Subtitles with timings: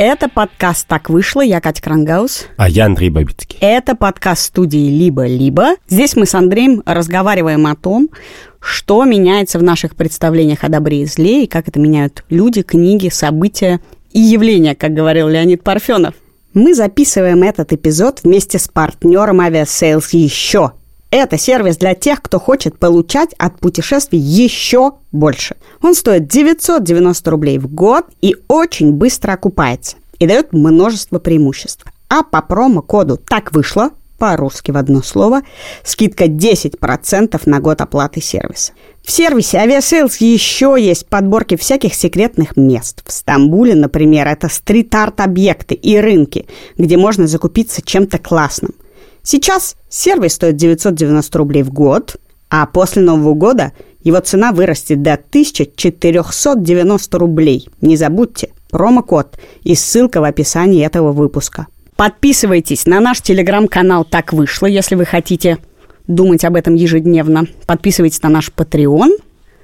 [0.00, 1.40] Это подкаст «Так вышло».
[1.40, 2.46] Я Катя Крангаус.
[2.56, 3.58] А я Андрей Бабицкий.
[3.60, 5.70] Это подкаст студии «Либо-либо».
[5.88, 8.08] Здесь мы с Андреем разговариваем о том,
[8.60, 13.08] что меняется в наших представлениях о добре и зле, и как это меняют люди, книги,
[13.08, 13.80] события
[14.12, 16.14] и явления, как говорил Леонид Парфенов.
[16.54, 20.74] Мы записываем этот эпизод вместе с партнером Aviasales «Еще»,
[21.10, 25.56] это сервис для тех, кто хочет получать от путешествий еще больше.
[25.82, 29.96] Он стоит 990 рублей в год и очень быстро окупается.
[30.18, 31.86] И дает множество преимуществ.
[32.08, 35.42] А по промокоду «Так вышло» по-русски в одно слово,
[35.84, 38.72] скидка 10% на год оплаты сервиса.
[39.04, 43.02] В сервисе Aviasales еще есть подборки всяких секретных мест.
[43.06, 48.72] В Стамбуле, например, это стрит-арт-объекты и рынки, где можно закупиться чем-то классным–
[49.30, 52.16] Сейчас сервис стоит 990 рублей в год,
[52.48, 57.68] а после Нового года его цена вырастет до 1490 рублей.
[57.82, 61.66] Не забудьте, промокод и ссылка в описании этого выпуска.
[61.96, 65.58] Подписывайтесь на наш телеграм-канал «Так вышло», если вы хотите
[66.06, 67.48] думать об этом ежедневно.
[67.66, 69.10] Подписывайтесь на наш Patreon.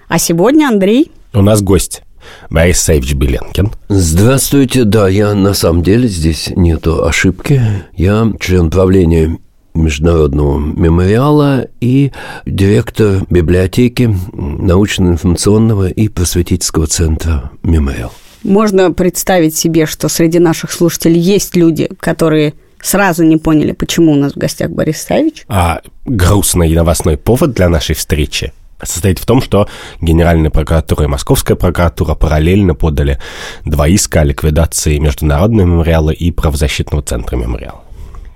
[0.08, 1.10] А сегодня, Андрей...
[1.32, 2.02] У нас гость.
[2.50, 3.72] Борис Саевич Беленкин.
[3.88, 7.60] Здравствуйте, да, я на самом деле здесь нету ошибки.
[7.96, 9.38] Я член правления
[9.74, 12.12] международного мемориала и
[12.46, 18.12] директор библиотеки научно-информационного и просветительского центра «Мемориал».
[18.44, 24.16] Можно представить себе, что среди наших слушателей есть люди, которые сразу не поняли, почему у
[24.16, 25.44] нас в гостях Борис Савич.
[25.48, 28.52] А грустный и новостной повод для нашей встречи
[28.82, 29.68] состоит в том, что
[30.00, 33.18] Генеральная прокуратура и Московская прокуратура параллельно подали
[33.64, 37.83] два иска о ликвидации Международного мемориала и правозащитного центра мемориала.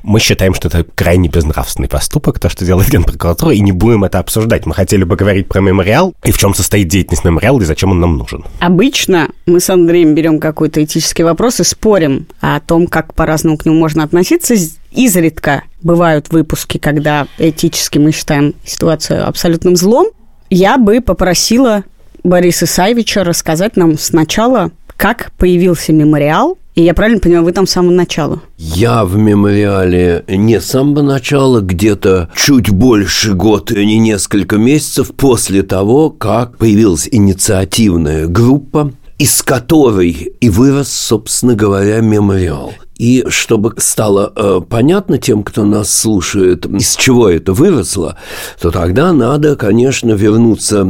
[0.02, 4.18] Мы считаем, что это крайне безнравственный поступок, то, что делает Генпрокуратура, и не будем это
[4.18, 4.66] обсуждать.
[4.66, 8.00] Мы хотели бы говорить про мемориал и в чем состоит деятельность мемориала и зачем он
[8.00, 8.44] нам нужен.
[8.60, 13.66] Обычно мы с Андреем берем какой-то этический вопрос и спорим о том, как по-разному к
[13.66, 14.54] нему можно относиться.
[14.90, 20.08] Изредка бывают выпуски, когда этически мы считаем ситуацию абсолютным злом.
[20.50, 21.84] Я бы попросила
[22.24, 27.72] Бориса Саевича рассказать нам сначала, как появился мемориал, и я правильно понимаю, вы там с
[27.72, 28.40] самого начала?
[28.56, 35.10] Я в мемориале не с самого начала, где-то чуть больше год, а не несколько месяцев
[35.16, 42.72] после того, как появилась инициативная группа, из которой и вырос, собственно говоря, мемориал.
[42.98, 48.16] И чтобы стало э, понятно тем, кто нас слушает, из чего это выросло,
[48.60, 50.86] то тогда надо, конечно, вернуться,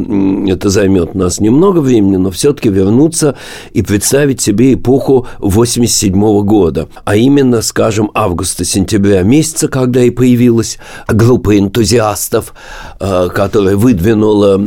[0.47, 3.35] это займет нас немного времени, но все-таки вернуться
[3.73, 10.79] и представить себе эпоху 87 -го года, а именно, скажем, августа-сентября месяца, когда и появилась
[11.07, 12.53] группа энтузиастов,
[12.99, 14.59] э, которая выдвинула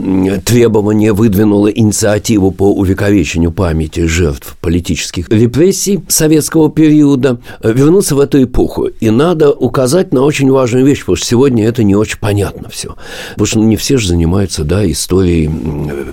[0.44, 7.31] требования, выдвинула инициативу по увековечению памяти жертв политических репрессий советского периода,
[7.62, 8.86] вернуться в эту эпоху.
[8.86, 12.96] И надо указать на очень важную вещь, потому что сегодня это не очень понятно все.
[13.30, 15.50] Потому что не все же занимаются да, историей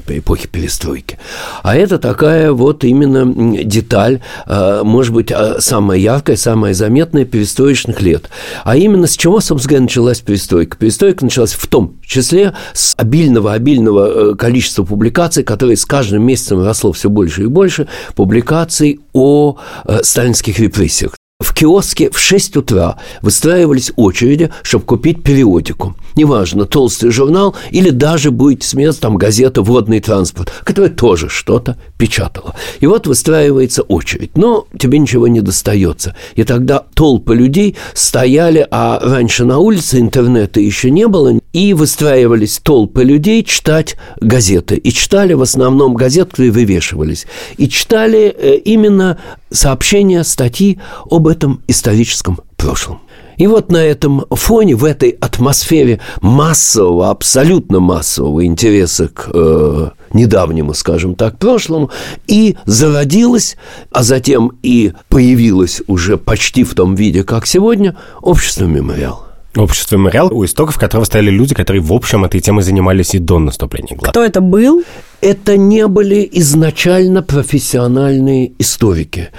[0.08, 1.18] эпохи перестройки.
[1.64, 8.02] А это такая вот именно деталь, а, может быть, а, самая яркая, самая заметная перестроечных
[8.02, 8.30] лет.
[8.64, 10.78] А именно с чего, собственно началась перестройка?
[10.78, 16.92] Перестройка началась в том числе с обильного-обильного э, количества публикаций, которые с каждым месяцем росло
[16.92, 21.09] все больше и больше, публикаций о э, сталинских репрессиях.
[21.50, 25.96] В киоске в 6 утра выстраивались очереди, чтобы купить периодику.
[26.16, 32.54] Неважно, толстый журнал или даже, будет смеяться, там газета «Водный транспорт», которая тоже что-то печатала.
[32.82, 34.38] И вот выстраивается очередь.
[34.38, 36.16] Но тебе ничего не достается.
[36.36, 42.60] И тогда толпы людей стояли, а раньше на улице интернета еще не было, и выстраивались
[42.60, 44.76] толпы людей читать газеты.
[44.76, 47.26] И читали в основном газеты, которые вывешивались.
[47.58, 49.18] И читали э, именно
[49.52, 50.80] сообщения, статьи
[51.10, 53.00] об этом историческом прошлом.
[53.38, 60.74] И вот на этом фоне, в этой атмосфере массового, абсолютно массового интереса к э, недавнему,
[60.74, 61.90] скажем так, прошлому,
[62.28, 63.56] и зародилось,
[63.92, 69.26] а затем и появилось уже почти в том виде, как сегодня, общество «Мемориал».
[69.56, 73.40] Общество «Мемориал», у истоков которого стояли люди, которые, в общем, этой темой занимались и до
[73.40, 74.12] наступления глад.
[74.12, 74.84] Кто это был?
[75.22, 79.30] Это не были изначально профессиональные историки.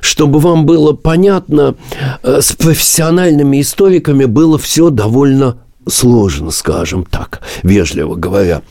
[0.00, 1.76] Чтобы вам было понятно,
[2.22, 5.56] э, с профессиональными историками было все довольно
[5.88, 8.62] сложно, скажем так, вежливо говоря.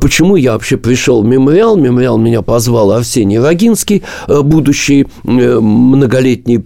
[0.00, 1.76] Почему я вообще пришел в мемориал?
[1.76, 6.62] Мемориал меня позвал Арсений Рогинский, будущий многолетний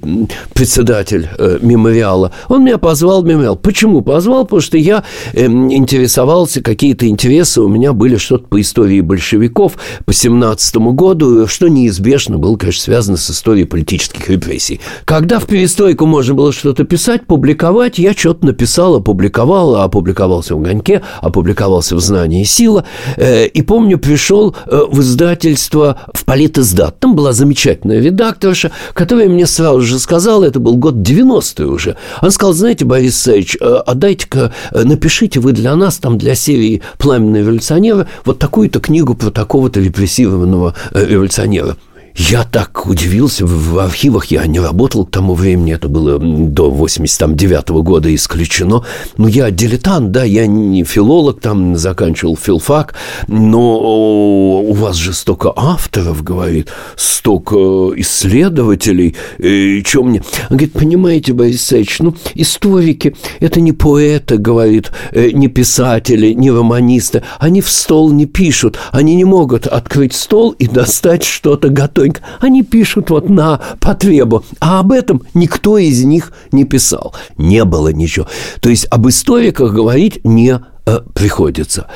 [0.53, 1.29] председатель
[1.61, 2.33] мемориала.
[2.49, 3.57] Он меня позвал в мемориал.
[3.57, 4.45] Почему позвал?
[4.45, 9.75] Потому что я интересовался, какие-то интересы у меня были что-то по истории большевиков
[10.05, 14.81] по 17 году, что неизбежно было, конечно, связано с историей политических репрессий.
[15.05, 21.03] Когда в перестройку можно было что-то писать, публиковать, я что-то написал, опубликовал, опубликовался в «Огоньке»,
[21.21, 22.85] опубликовался в «Знании и сила».
[23.17, 26.99] Э, и помню, пришел э, в издательство в «Политиздат».
[27.01, 31.97] Там была замечательная редакторша, которая мне сразу же сказала, это был год 90-й уже.
[32.21, 37.43] Она сказала, знаете, Борис Саевич, э, отдайте-ка, напишите вы для нас, там, для серии «Пламенные
[37.43, 41.77] революционеры», вот такую-то книгу про такого-то репрессированного революционера.
[42.17, 47.71] Я так удивился, в архивах я не работал к тому времени, это было до 89
[47.71, 48.85] -го года исключено.
[49.17, 52.95] Ну, я дилетант, да, я не филолог, там заканчивал филфак,
[53.27, 57.57] но вас же столько авторов, говорит, столько
[57.97, 60.23] исследователей, и что мне?
[60.51, 66.51] Он говорит, понимаете, Борис Исаевич, ну, историки, это не поэты, говорит, э, не писатели, не
[66.51, 72.05] романисты, они в стол не пишут, они не могут открыть стол и достать что-то готовое
[72.05, 72.21] тихонько.
[72.41, 74.45] Они пишут вот на потребу.
[74.61, 77.15] А об этом никто из них не писал.
[77.37, 78.27] Не было ничего.
[78.61, 81.89] То есть об историках говорить не э, приходится.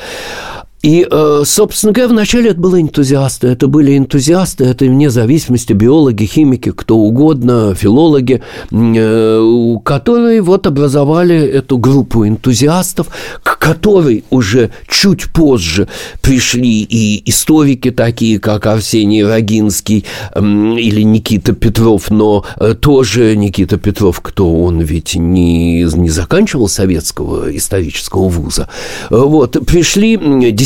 [0.81, 3.47] И, э, собственно говоря, вначале это были энтузиасты.
[3.47, 8.41] Это были энтузиасты, это вне зависимости биологи, химики, кто угодно, филологи,
[8.71, 13.07] э, которые вот образовали эту группу энтузиастов,
[13.43, 15.89] к которой уже чуть позже
[16.21, 20.05] пришли и историки такие, как Арсений Рогинский
[20.35, 27.55] или Никита Петров, но э, тоже Никита Петров, кто он ведь не, не заканчивал советского
[27.55, 28.69] исторического вуза.
[29.09, 30.17] Вот, пришли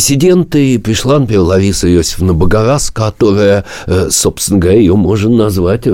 [0.03, 5.88] диссиденты, пришла, например, Лариса Иосифовна Богораз, которая, э, собственно говоря, ее можно назвать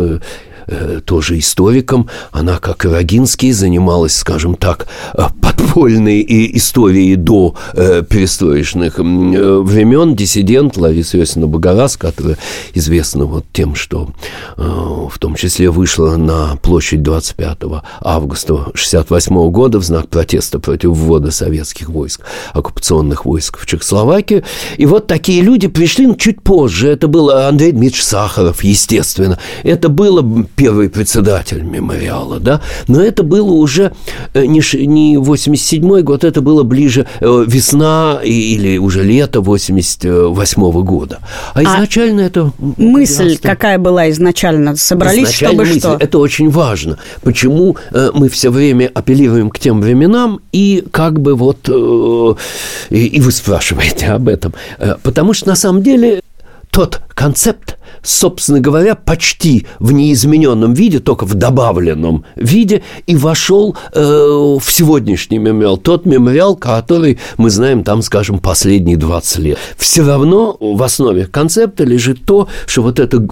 [0.70, 2.10] э, Э, тоже историком.
[2.32, 6.26] Она, как и Рогинский, занималась, скажем так, э, подпольной
[6.56, 10.16] историей до э, перестроечных времен.
[10.16, 12.38] Диссидент Лариса Иосифовна Богораз, которая
[12.74, 14.10] известна вот тем, что
[14.58, 17.58] в том числе вышла на площадь 25
[18.02, 22.22] августа 1968 года в знак протеста против ввода советских войск,
[22.54, 24.44] оккупационных войск в Чехословакию.
[24.78, 26.90] И вот такие люди пришли ну, чуть позже.
[26.90, 29.40] Это был Андрей Дмитриевич Сахаров, естественно.
[29.64, 30.22] Это было
[30.60, 32.60] первый председатель мемориала, да,
[32.90, 33.94] но это было уже
[34.34, 40.84] э, не, не 87 год, это было ближе э, весна или уже лето 88 -го
[40.84, 41.20] года.
[41.54, 42.52] А, а изначально это...
[42.78, 44.76] Мысль какая была изначально?
[44.76, 45.98] Собрались, чтобы мысль, что?
[45.98, 46.98] Это очень важно.
[47.22, 51.70] Почему э, мы все время апеллируем к тем временам и как бы вот...
[52.90, 54.54] И, и вы спрашиваете об этом.
[55.04, 56.22] Потому что на самом деле
[56.80, 64.00] тот концепт, собственно говоря, почти в неизмененном виде, только в добавленном виде, и вошел э,
[64.02, 65.76] в сегодняшний мемориал.
[65.76, 69.58] Тот мемориал, который мы знаем там, скажем, последние 20 лет.
[69.78, 73.28] Все равно в основе концепта лежит то, что вот это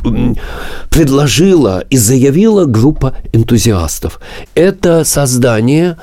[0.89, 4.19] предложила и заявила группа энтузиастов.
[4.55, 5.95] Это создание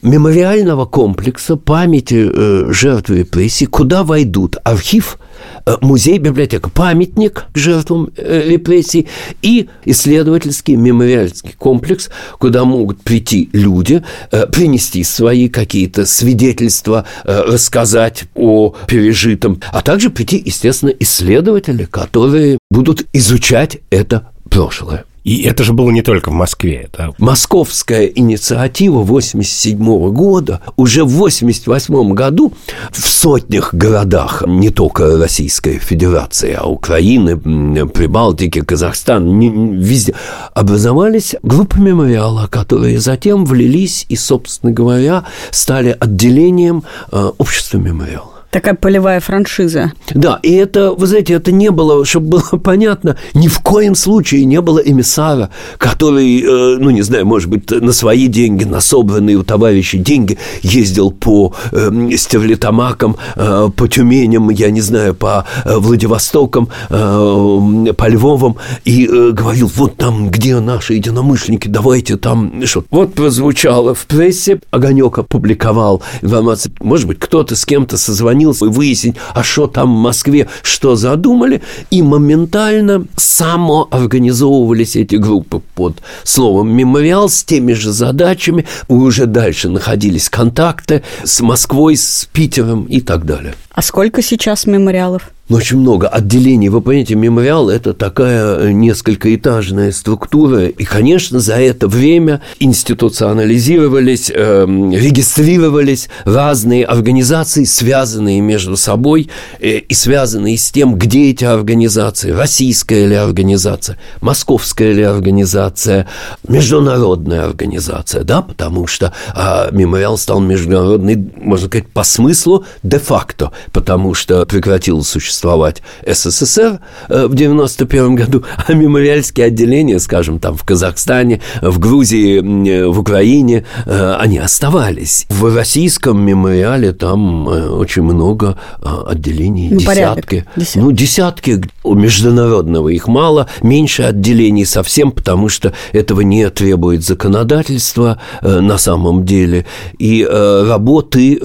[0.00, 5.18] мемориального комплекса памяти э, жертв репрессий, куда войдут архив
[5.66, 9.08] Э, музей, библиотека, памятник жертвам э, репрессий
[9.40, 18.74] и исследовательский мемориальский комплекс, куда могут прийти люди, э, принести свои какие-то свидетельства, рассказать о
[18.86, 25.04] пережитом, а также прийти, естественно, исследователи, которые будут изучать это прошлое.
[25.24, 26.88] И это же было не только в Москве.
[26.92, 27.14] Это...
[27.18, 29.78] Московская инициатива 87
[30.12, 32.52] года, уже в 88 году
[32.92, 37.38] в сотнях городах, не только Российской Федерации, а Украины,
[37.86, 39.40] Прибалтики, Казахстан,
[39.80, 40.14] везде,
[40.52, 48.33] образовались группы мемориала, которые затем влились и, собственно говоря, стали отделением э, общества мемориала.
[48.54, 49.94] Такая полевая франшиза.
[50.14, 54.44] Да, и это, вы знаете, это не было, чтобы было понятно, ни в коем случае
[54.44, 59.38] не было эмиссара, который, э, ну, не знаю, может быть, на свои деньги, на собранные
[59.38, 65.76] у товарищей деньги ездил по э, Стерлитамакам, э, по Тюменям, я не знаю, по э,
[65.76, 73.94] Владивостокам, по Львовам и говорил, вот там, где наши единомышленники, давайте там, что Вот прозвучало
[73.94, 79.66] в прессе, Огонек опубликовал информацию, может быть, кто-то с кем-то созвонил, стремился выяснить, а что
[79.66, 87.72] там в Москве, что задумали, и моментально самоорганизовывались эти группы под словом «мемориал» с теми
[87.72, 93.54] же задачами, уже дальше находились контакты с Москвой, с Питером и так далее.
[93.70, 95.30] А сколько сейчас мемориалов?
[95.50, 96.70] Ну, очень много отделений.
[96.70, 100.68] Вы понимаете, мемориал– это такая э, несколькоэтажная структура.
[100.68, 109.28] И, конечно, за это время институционализировались, э, регистрировались разные организации, связанные между собой
[109.60, 112.30] э, и связанные с тем, где эти организации.
[112.30, 116.08] Российская ли организация, московская ли организация,
[116.48, 124.14] международная организация, да, потому что э, мемориал стал международный, можно сказать, по смыслу де-факто, потому
[124.14, 130.64] что прекратил существовать существовать СССР э, в 91 году, а мемориальские отделения, скажем, там в
[130.64, 135.26] Казахстане, в Грузии, э, в Украине, э, они оставались.
[135.28, 140.46] В российском мемориале там очень много отделений, ну, десятки.
[140.56, 140.78] Десятки.
[140.78, 141.62] Ну, десятки.
[141.82, 149.24] У международного их мало, меньше отделений совсем, потому что этого не требует законодательство на самом
[149.24, 149.66] деле.
[149.98, 151.38] И работы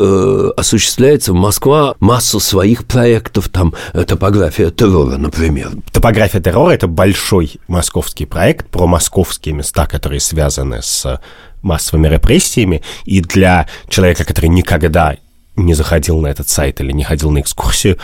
[0.57, 5.71] осуществляется в Москва массу своих проектов, там топография террора, например.
[5.91, 11.19] Топография террора– это большой московский проект про московские места, которые связаны с
[11.61, 12.81] массовыми репрессиями.
[13.05, 15.17] И для человека, который никогда
[15.55, 17.97] не заходил на этот сайт или не ходил на экскурсию,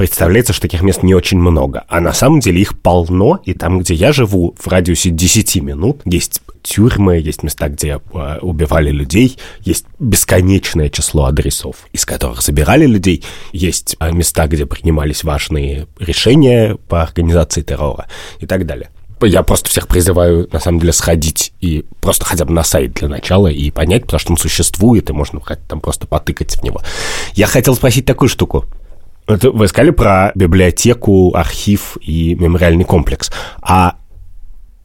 [0.00, 1.84] представляется, что таких мест не очень много.
[1.86, 6.00] А на самом деле их полно, и там, где я живу, в радиусе 10 минут,
[6.06, 12.86] есть тюрьмы, есть места, где э, убивали людей, есть бесконечное число адресов, из которых забирали
[12.86, 18.06] людей, есть э, места, где принимались важные решения по организации террора
[18.38, 18.88] и так далее
[19.26, 23.08] я просто всех призываю, на самом деле, сходить и просто хотя бы на сайт для
[23.08, 26.80] начала и понять, потому что он существует, и можно там просто потыкать в него.
[27.34, 28.64] Я хотел спросить такую штуку.
[29.30, 33.30] Это вы сказали про библиотеку, архив и мемориальный комплекс.
[33.62, 33.96] А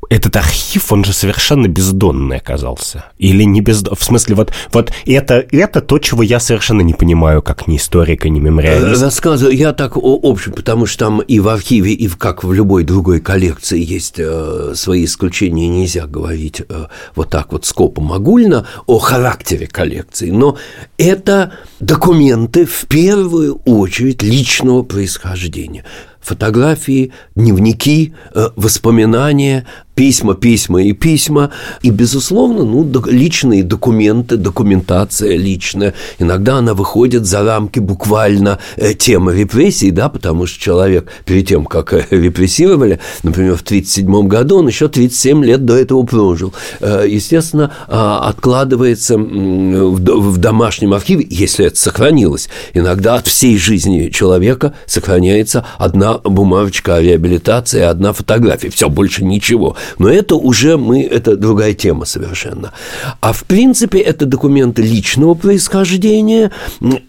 [0.10, 3.06] этот архив, он же совершенно бездонный оказался.
[3.18, 3.98] Или не бездонный.
[3.98, 8.30] В смысле, вот, вот это, это то, чего я совершенно не понимаю, как ни историка,
[8.30, 9.02] ни мемориалист.
[9.02, 12.84] Рассказываю, я так общем, потому что там и в архиве, и в, как в любой
[12.84, 16.86] другой коллекции есть э, свои исключения, нельзя говорить э,
[17.16, 20.30] вот так вот скопом огульно о характере коллекции.
[20.30, 20.58] Но
[20.98, 21.54] это
[21.86, 25.84] документы в первую очередь личного происхождения
[26.25, 31.51] фотографии, дневники, э, воспоминания, письма, письма и письма.
[31.84, 35.94] И, безусловно, ну, личные документы, документация личная.
[36.20, 41.65] Иногда она выходит за рамки буквально э, темы репрессий, да, потому что человек перед тем,
[41.65, 46.54] как э, репрессировали, например, в 1937 году, он еще 37 лет до этого прожил.
[46.82, 52.50] Естественно, а, откладывается в домашнем архиве, если это сохранилось.
[52.74, 58.70] Иногда от всей жизни человека сохраняется одна бумажечка о реабилитации, одна фотография.
[58.70, 59.75] Все, больше ничего.
[60.00, 62.74] Но это уже мы, это другая тема совершенно.
[63.22, 66.51] А в принципе это документы личного происхождения,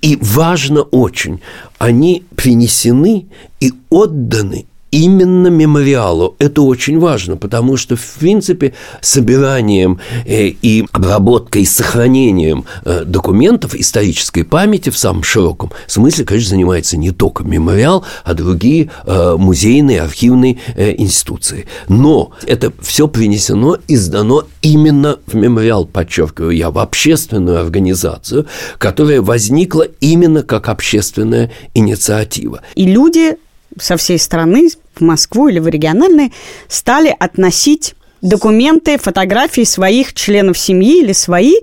[0.02, 1.40] и важно очень,
[1.78, 3.26] они принесены
[3.60, 4.66] и отданы
[4.96, 6.36] именно мемориалу.
[6.38, 8.72] Это очень важно, потому что, в принципе,
[9.02, 16.50] собиранием э, и обработкой, и сохранением э, документов исторической памяти в самом широком смысле, конечно,
[16.50, 21.66] занимается не только мемориал, а другие э, музейные, архивные институции.
[21.88, 28.46] Но это все принесено и сдано именно в мемориал, подчеркиваю я, в общественную организацию,
[28.78, 32.62] которая возникла именно как общественная инициатива.
[32.74, 33.36] И люди
[33.78, 36.32] со всей страны в Москву или в региональные
[36.68, 41.56] стали относить документы, фотографии своих членов семьи или свои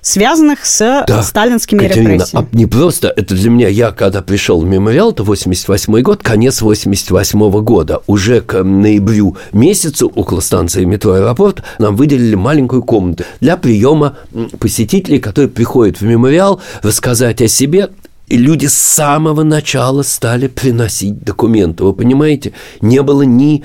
[0.00, 2.48] связанных с да, сталинскими Катерина, репрессиями.
[2.50, 6.62] А не просто, это для меня, я когда пришел в мемориал, это 88 год, конец
[6.62, 13.24] 88 -го года, уже к ноябрю месяцу около станции метро «Аэропорт» нам выделили маленькую комнату
[13.40, 14.16] для приема
[14.58, 17.90] посетителей, которые приходят в мемориал, рассказать о себе,
[18.28, 21.84] и люди с самого начала стали приносить документы.
[21.84, 23.64] Вы понимаете, не было ни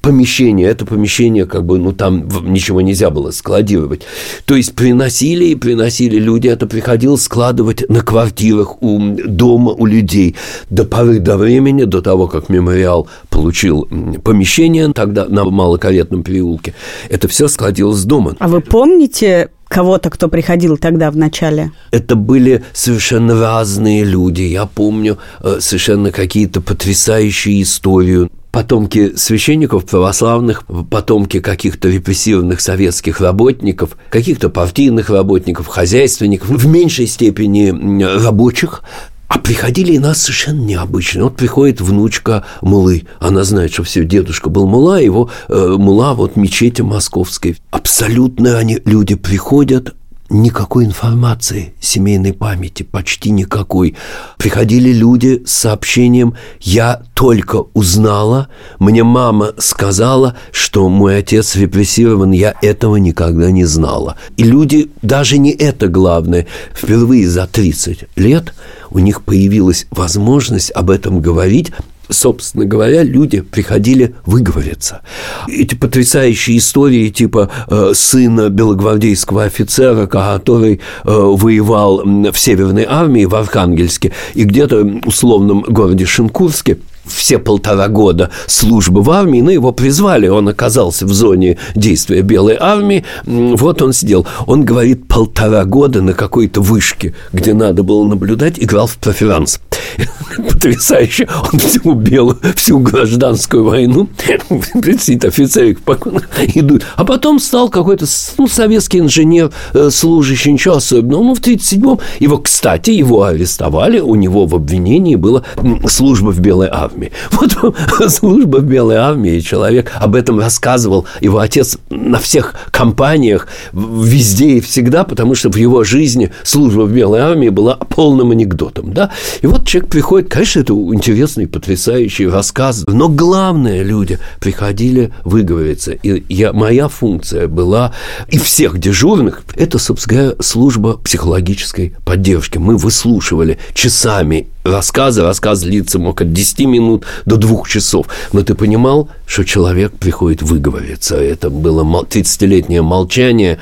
[0.00, 0.66] помещения.
[0.66, 4.02] Это помещение, как бы, ну, там ничего нельзя было складировать.
[4.44, 6.48] То есть приносили и приносили люди.
[6.48, 10.36] Это приходилось складывать на квартирах у дома у людей.
[10.68, 13.88] До поры до времени, до того, как мемориал получил
[14.22, 16.74] помещение тогда на Малокаретном переулке,
[17.08, 18.36] это все складилось дома.
[18.38, 21.70] А вы помните кого-то, кто приходил тогда в начале?
[21.92, 24.42] Это были совершенно разные люди.
[24.42, 33.96] Я помню э, совершенно какие-то потрясающие истории потомки священников православных, потомки каких-то репрессированных советских работников,
[34.10, 38.82] каких-то партийных работников, хозяйственников, в меньшей степени рабочих,
[39.30, 41.22] А приходили и нас совершенно необычно.
[41.22, 43.04] Вот приходит внучка Мулы.
[43.20, 47.56] Она знает, что все, дедушка был Мула, его э, Мула вот мечети московской.
[47.70, 49.94] Абсолютно они, люди приходят,
[50.30, 53.94] никакой информации семейной памяти, почти никакой.
[54.36, 58.48] Приходили люди с сообщением «Я только узнала,
[58.80, 64.16] мне мама сказала, что мой отец репрессирован, я этого никогда не знала».
[64.36, 68.54] И люди, даже не это главное, впервые за 30 лет
[68.90, 71.72] у них появилась возможность об этом говорить,
[72.08, 75.02] собственно говоря, люди приходили выговориться.
[75.48, 83.34] Эти потрясающие истории типа э, сына белогвардейского офицера, который э, воевал в Северной армии в
[83.34, 86.78] Архангельске и где-то в условном городе Шинкурске–
[87.12, 92.56] все полтора года службы в армии, ну, его призвали, он оказался в зоне действия Белой
[92.58, 94.26] армии, вот он сидел.
[94.46, 99.60] Он говорит, полтора года на какой-то вышке, где надо было наблюдать, играл в проферанс.
[100.36, 101.28] Потрясающе.
[101.52, 104.08] Он всю белую, всю гражданскую войну,
[104.80, 106.22] представляете, офицеры спокойно
[106.54, 106.84] идут.
[106.96, 108.06] А потом стал какой-то
[108.38, 111.22] ну, советский инженер, э, служащий, ничего особенного.
[111.22, 115.42] Ну, в 37-м его, кстати, его арестовали, у него в обвинении была
[115.86, 117.12] служба в Белой армии армии.
[117.30, 124.58] Вот служба в Белой армии, человек об этом рассказывал, его отец на всех компаниях, везде
[124.58, 129.10] и всегда, потому что в его жизни служба в Белой армии была полным анекдотом, да.
[129.42, 136.24] И вот человек приходит, конечно, это интересный, потрясающий рассказ, но главное, люди приходили выговориться, и
[136.32, 137.94] я, моя функция была,
[138.28, 142.58] и всех дежурных, это, собственно говоря, служба психологической поддержки.
[142.58, 148.06] Мы выслушивали часами рассказы, рассказ длится мог от 10 минут до двух часов.
[148.32, 151.16] Но ты понимал, что человек приходит выговориться.
[151.16, 153.58] Это было 30-летнее молчание.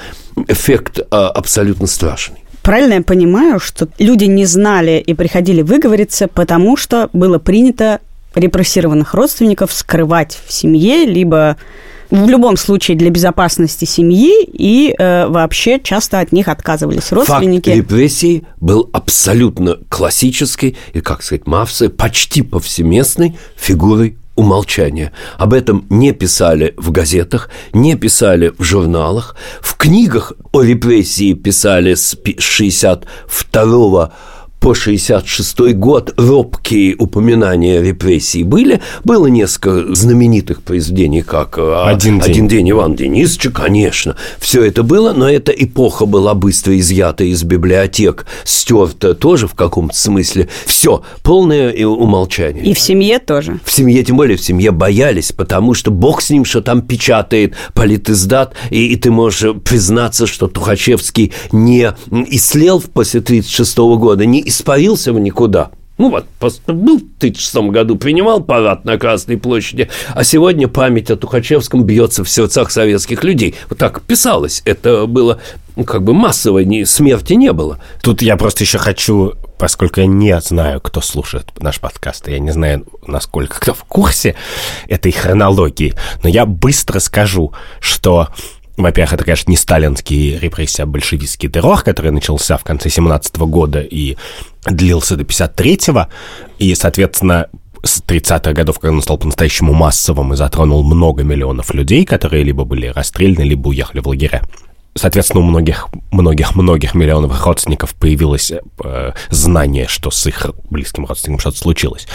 [0.49, 2.39] Эффект а, абсолютно страшный.
[2.63, 8.01] Правильно я понимаю, что люди не знали и приходили выговориться, потому что было принято
[8.35, 11.57] репрессированных родственников скрывать в семье, либо
[12.11, 17.71] в любом случае для безопасности семьи и э, вообще часто от них отказывались родственники.
[17.71, 25.13] Факт репрессий был абсолютно классической и, как сказать, Мавсы, почти повсеместной фигурой умолчания.
[25.37, 29.35] Об этом не писали в газетах, не писали в журналах.
[29.61, 34.13] В книгах о репрессии писали с 62
[34.61, 38.81] по 66 год робкие упоминания репрессий были.
[39.05, 44.17] Было несколько знаменитых произведений, как э, «Один день, Один день Иван Денисовича», конечно.
[44.39, 49.97] Все это было, но эта эпоха была быстро изъята из библиотек, стерта тоже в каком-то
[49.97, 50.49] смысле.
[50.67, 52.65] Все, полное умолчание.
[52.65, 53.61] И в семье тоже.
[53.65, 57.55] В семье, тем более в семье боялись, потому что бог с ним, что там печатает
[57.75, 65.13] политиздат, и, и ты можешь признаться, что Тухачевский не ислел после 1936 года, не испарился
[65.13, 65.71] в никуда.
[65.99, 71.17] Ну вот, был в 1936 году, принимал парад на Красной площади, а сегодня память о
[71.17, 73.57] Тухачевском бьется в сердцах советских людей.
[73.69, 74.63] Вот так писалось.
[74.65, 75.41] Это было
[75.75, 77.79] ну, как бы массовой не, смерти не было.
[78.01, 82.51] Тут я просто еще хочу, поскольку я не знаю, кто слушает наш подкаст, я не
[82.51, 84.37] знаю, насколько кто в курсе
[84.89, 88.29] этой хронологии, но я быстро скажу, что
[88.79, 93.81] во-первых, это, конечно, не сталинский репрессия, а большевистский террор, который начался в конце 17 года
[93.81, 94.17] и
[94.65, 96.07] длился до 53-го.
[96.59, 97.49] И, соответственно,
[97.83, 102.65] с 30-х годов, когда он стал по-настоящему массовым и затронул много миллионов людей, которые либо
[102.65, 104.43] были расстреляны, либо уехали в лагеря.
[104.95, 111.41] Соответственно, у многих, многих, многих миллионов родственников появилось э, знание, что с их близким родственником
[111.41, 112.07] что-то случилось.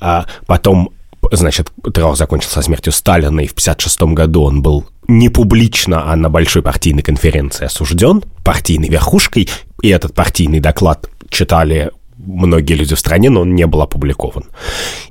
[0.00, 0.90] А потом
[1.32, 6.28] значит, террор закончился смертью Сталина, и в 1956 году он был не публично, а на
[6.30, 9.48] большой партийной конференции осужден партийной верхушкой,
[9.82, 14.44] и этот партийный доклад читали многие люди в стране, но он не был опубликован.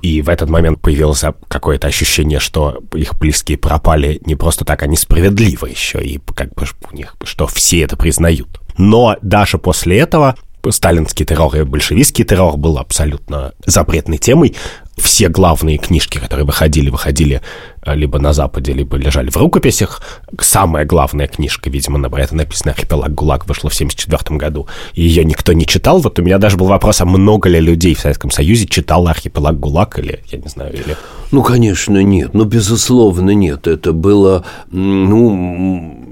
[0.02, 4.86] И в этот момент появилось какое-то ощущение, что их близкие пропали не просто так, а
[4.86, 8.60] несправедливо еще, и как бы у них, что все это признают.
[8.76, 10.36] Но даже после этого
[10.72, 14.54] сталинский террор и большевистский террор был абсолютно запретной темой.
[14.96, 17.42] Все главные книжки, которые выходили, выходили
[17.84, 20.00] э, либо на Западе, либо лежали в рукописях.
[20.40, 24.66] Самая главная книжка, видимо, на это написано «Архипелаг ГУЛАГ», вышла в 1974 году.
[24.94, 25.98] И ее никто не читал.
[25.98, 29.60] Вот у меня даже был вопрос, а много ли людей в Советском Союзе читал «Архипелаг
[29.60, 30.96] ГУЛАГ» или, я не знаю, или...
[31.30, 32.32] Ну, конечно, нет.
[32.32, 33.66] Ну, безусловно, нет.
[33.66, 36.05] Это было, ну,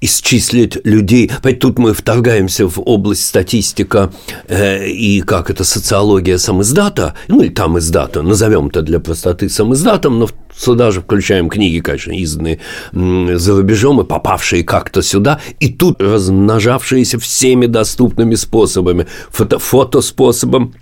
[0.00, 1.30] исчислить людей.
[1.60, 4.12] Тут мы вторгаемся в область статистика
[4.46, 10.18] э, и как это социология самиздата, ну или там издата, назовем это для простоты самиздатом,
[10.18, 12.60] но сюда же включаем книги, конечно, изданные
[12.92, 20.74] за рубежом и попавшие как-то сюда, и тут размножавшиеся всеми доступными способами, фото, фотоспособом,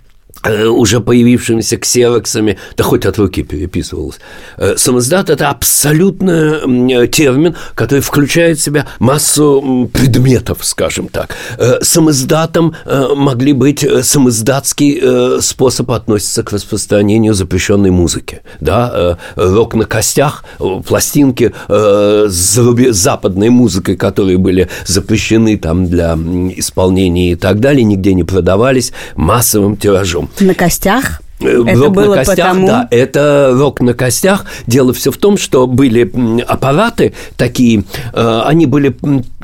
[0.45, 4.19] уже появившимися ксероксами, да хоть от руки переписывалось.
[4.57, 11.35] Э, самоздат– это абсолютно э, термин, который включает в себя массу предметов, скажем так.
[11.81, 12.75] Самоздатом
[13.15, 18.41] могли быть самоздатский способ относиться к распространению запрещенной музыки.
[18.59, 19.17] Да?
[19.35, 20.43] Рок на костях,
[20.87, 22.59] пластинки с
[22.91, 26.17] западной музыкой, которые были запрещены там для
[26.57, 30.29] исполнения и так далее, нигде не продавались массовым тиражом.
[30.39, 31.21] На костях?
[31.39, 32.67] Э, это рок было на костях, потому...
[32.67, 34.45] да, это рок на костях.
[34.67, 36.09] Дело все в том, что были
[36.41, 38.95] аппараты такие, э, они были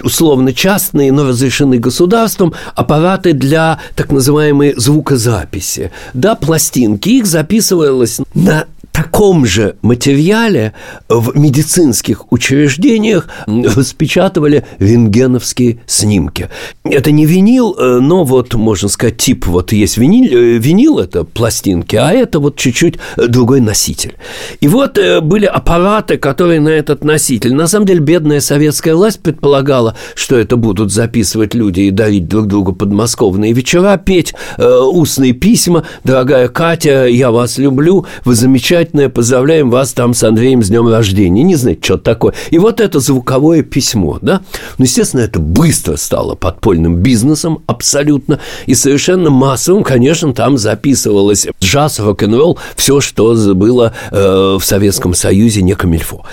[0.03, 5.91] условно частные, но разрешены государством, аппараты для так называемой звукозаписи.
[6.13, 10.73] Да, пластинки, их записывалось на таком же материале
[11.07, 16.49] в медицинских учреждениях распечатывали рентгеновские снимки.
[16.83, 21.23] Это не винил, э, но вот, можно сказать, тип, вот есть винил, э, винил это
[21.23, 24.15] пластинки, а это вот чуть-чуть другой носитель.
[24.59, 27.53] И вот э, были аппараты, которые на этот носитель.
[27.53, 32.47] На самом деле, бедная советская власть предполагала, что это будут записывать люди и дарить друг
[32.47, 35.85] другу подмосковные вечера, петь устные письма.
[36.03, 40.87] Дорогая Катя, я вас люблю, вы замечательные замечательное, поздравляем вас там с Андреем с днем
[40.87, 41.43] рождения.
[41.43, 42.33] Не знаете, что такое.
[42.49, 44.41] И вот это звуковое письмо, да.
[44.77, 48.39] Ну, естественно, это быстро стало подпольным бизнесом абсолютно.
[48.65, 55.61] И совершенно массовым, конечно, там записывалось джаз, рок-н-ролл, все, что было э, в Советском Союзе,
[55.61, 56.25] не камильфо.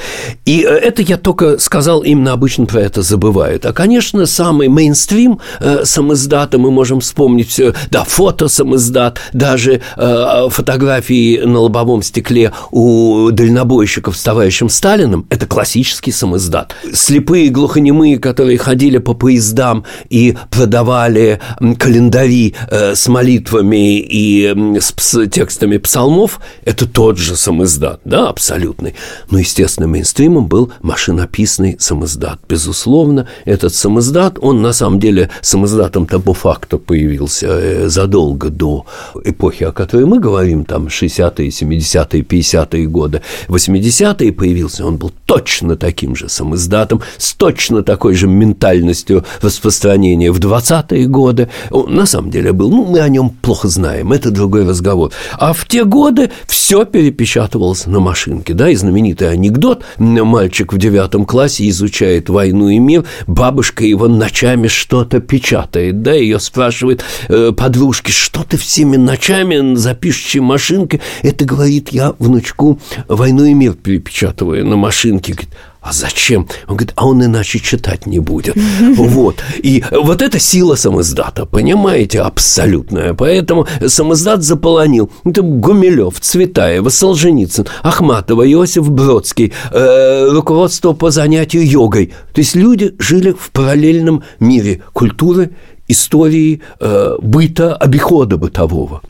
[0.46, 3.66] И э, это я только сказал, именно обычно про это забывают.
[3.66, 7.74] А, конечно, самый мейнстрим э, самоиздата мы можем вспомнить все.
[7.90, 15.26] Да, фото самоиздат, даже э, фотографии на лобовом стекле числе у дальнобойщиков с товарищем Сталиным,
[15.30, 16.74] это классический самоиздат.
[16.92, 21.40] Слепые глухонемые, которые ходили по поездам и продавали
[21.78, 28.94] календари э, с молитвами и с текстами псалмов, это тот же самоиздат, да, абсолютный.
[29.30, 32.40] Но, естественно, мейнстримом был машинописный самоиздат.
[32.48, 38.86] Безусловно, этот самоиздат, он на самом деле самоиздатом-то по факту появился э, задолго до
[39.24, 43.22] эпохи, о которой мы говорим, там 60-е, 70-е, 50-е годы.
[43.48, 50.38] 80-е появился, он был точно таким же самоиздатом, с точно такой же ментальностью распространения в
[50.38, 51.48] 20-е годы.
[51.70, 55.12] Он, на самом деле был, ну, мы о нем плохо знаем, это другой разговор.
[55.38, 61.24] А в те годы все перепечатывалось на машинке, да, и знаменитый анекдот, мальчик в девятом
[61.24, 68.10] классе изучает «Войну и мир», бабушка его ночами что-то печатает, да, ее спрашивает э, подружки,
[68.10, 71.00] что ты всеми ночами за пишущей машинкой?
[71.22, 72.78] Это, говорит, я внучку
[73.08, 75.32] «Войну и мир» перепечатываю на машинке.
[75.32, 75.50] Говорит,
[75.80, 76.48] а зачем?
[76.66, 78.56] Он говорит, а он иначе читать не будет.
[78.96, 79.36] Вот.
[79.62, 83.14] И вот это сила самоздата, понимаете, абсолютная.
[83.14, 85.10] Поэтому самоздат заполонил.
[85.24, 92.12] Это Гумилев, Цветаева, Солженицын, Ахматова, Иосиф Бродский, э, руководство по занятию йогой.
[92.34, 95.50] То есть люди жили в параллельном мире культуры,
[95.88, 99.00] истории, э, быта, обихода бытового.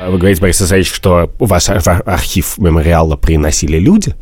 [0.00, 4.14] Вы говорите, Борис Исаевич, что у вас архив мемориала приносили люди,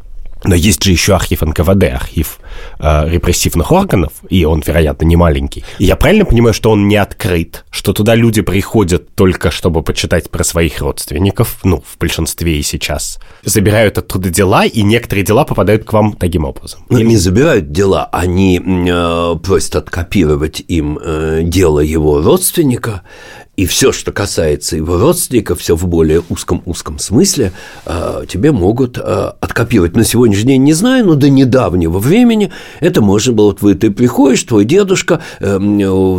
[0.44, 2.38] но есть же еще архив НКВД, архив
[2.78, 5.64] э, репрессивных органов, и он, вероятно, не маленький.
[5.78, 10.30] И я правильно понимаю, что он не открыт, что туда люди приходят только чтобы почитать
[10.30, 15.84] про своих родственников, ну, в большинстве и сейчас, забирают оттуда дела, и некоторые дела попадают
[15.84, 16.80] к вам таким образом?
[16.88, 23.02] Ну, не забирают дела, они э, просят откопировать им э, дело его родственника,
[23.58, 27.50] и все, что касается его родственников, все в более узком-узком смысле,
[27.86, 29.96] э, тебе могут э, откопировать.
[29.96, 33.46] На сегодняшний день не знаю, но до недавнего времени это можно было.
[33.46, 35.58] Вот вы, ты приходишь, твой дедушка, э,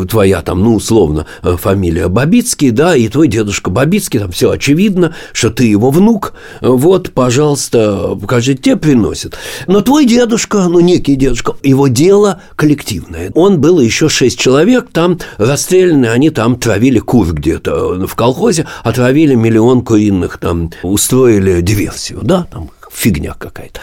[0.10, 5.50] твоя там, ну, условно, фамилия Бабицкий, да, и твой дедушка Бабицкий, там все очевидно, что
[5.50, 9.38] ты его внук, вот, пожалуйста, покажи, тебе приносят.
[9.66, 13.32] Но твой дедушка, ну, некий дедушка, его дело коллективное.
[13.34, 19.36] Он был еще шесть человек, там расстреляны, они там травили кур где-то в колхозе, отравили
[19.36, 23.80] миллион куриных, там, устроили диверсию, да, там, фигня какая-то.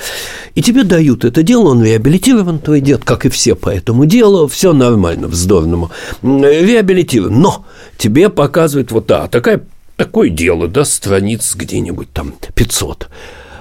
[0.55, 4.47] И тебе дают это дело, он реабилитирован, твой дед, как и все по этому делу,
[4.49, 5.91] все нормально, вздорному,
[6.23, 7.41] реабилитирован.
[7.41, 7.65] Но
[7.99, 9.63] тебе показывают вот, да, такая,
[9.97, 13.09] такое дело, да, страниц где-нибудь там 500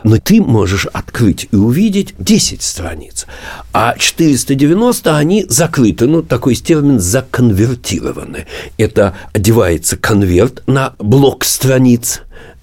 [0.06, 3.26] но ты можешь открыть и увидеть 10 страниц,
[3.74, 8.46] а 490 они закрыты, ну, такой термин законвертированы.
[8.78, 12.22] Это одевается конверт на блок страниц,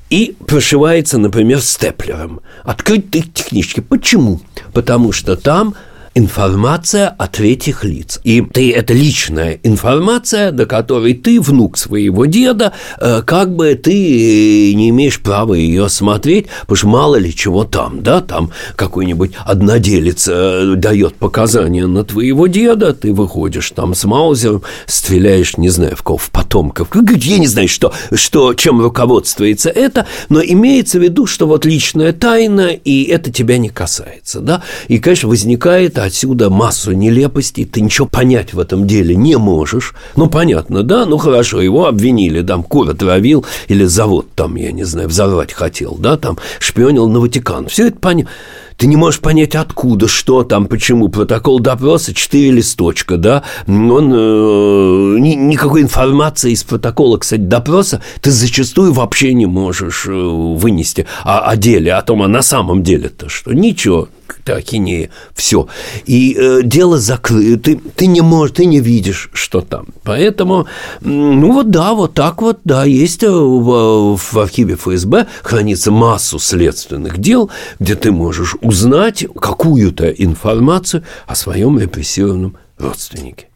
[0.09, 2.43] и прошивается, например, степлером.
[2.65, 3.81] Открыть ты технически.
[3.81, 4.43] Почему?
[4.75, 5.75] Потому что там
[6.15, 8.21] информация о третьих лиц.
[8.25, 14.75] И ты, это личная информация, до которой ты, внук своего деда, э, как бы ты
[14.75, 20.29] не имеешь права ее смотреть, потому что мало ли чего там, да, там какой-нибудь одноделец
[20.31, 26.03] э, дает показания на твоего деда, ты выходишь там с маузером, стреляешь, не знаю, в
[26.03, 26.89] кого, в потомков.
[26.95, 32.13] Я не знаю, что, что, чем руководствуется это, но имеется в виду, что вот личная
[32.13, 34.63] тайна, и это тебя не касается, да.
[34.89, 39.95] И, конечно, возникает отсюда массу нелепостей, ты ничего понять в этом деле не можешь.
[40.17, 44.85] Ну, понятно, да, ну хорошо, его обвинили, там, кур отравил или завод там, я не
[44.85, 47.69] знаю, взорвать хотел, да, там, шпионил на Ватикан.
[47.69, 48.31] Все это понятно.
[48.77, 51.09] Ты не можешь понять, откуда, что там, почему.
[51.09, 53.45] Протокол допроса, четыре листочка, да.
[53.69, 60.11] Он, э, ни, никакой информации из протокола, кстати, допроса ты зачастую вообще не можешь э,
[60.11, 63.53] вынести о, о деле, о том, а на самом деле-то что.
[63.53, 64.09] Ничего,
[64.45, 65.69] ты ахинея, все.
[66.05, 69.87] И э, дело закрыто, ты, ты не можешь, ты не видишь, что там.
[70.03, 70.67] Поэтому,
[71.01, 76.39] ну вот да, вот так вот, да, есть э, в, в архиве ФСБ хранится массу
[76.39, 83.47] следственных дел, где ты можешь узнать какую-то информацию о своем репрессированном родственнике.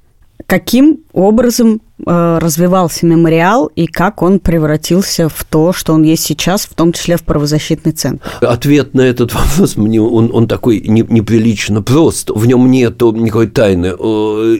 [0.46, 6.74] Каким образом развивался мемориал и как он превратился в то, что он есть сейчас, в
[6.74, 8.22] том числе в правозащитный центр?
[8.42, 12.30] Ответ на этот вопрос мне он, он такой неприлично прост.
[12.30, 13.86] В нем нет никакой тайны.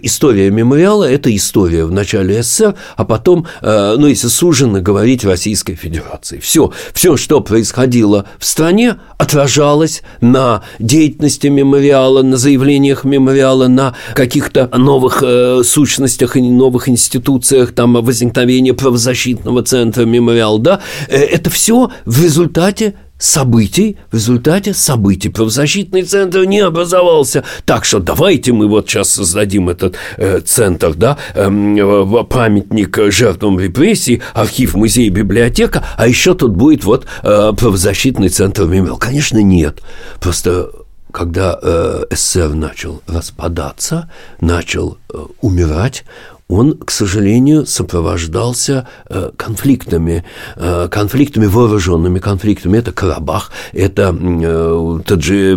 [0.02, 5.74] История мемориала– это история в начале СССР, а потом, э, ну, если суженно говорить, Российской
[5.74, 6.38] Федерации.
[6.38, 14.70] Все, все, что происходило в стране, отражалось на деятельности мемориала, на заявлениях мемориала, на каких-то
[14.74, 21.50] новых э, сущностях и новых институтах институциях, там, возникновение правозащитного центра, мемориал, да, э, это
[21.50, 25.30] все в результате событий, в результате событий.
[25.30, 31.16] Правозащитный центр не образовался так, что давайте мы вот сейчас создадим этот э, центр, да,
[31.34, 38.64] э, памятник жертвам репрессий, архив, музей, библиотека, а еще тут будет вот э, правозащитный центр
[38.64, 38.98] мемориал.
[38.98, 39.80] Конечно, нет.
[40.20, 40.70] Просто
[41.16, 44.10] когда э, СССР начал распадаться,
[44.42, 46.04] начал э, умирать,
[46.48, 52.78] он, к сожалению, сопровождался э, конфликтами, э, конфликтами, вооруженными конфликтами.
[52.78, 55.56] Это Карабах, это э, Таджи,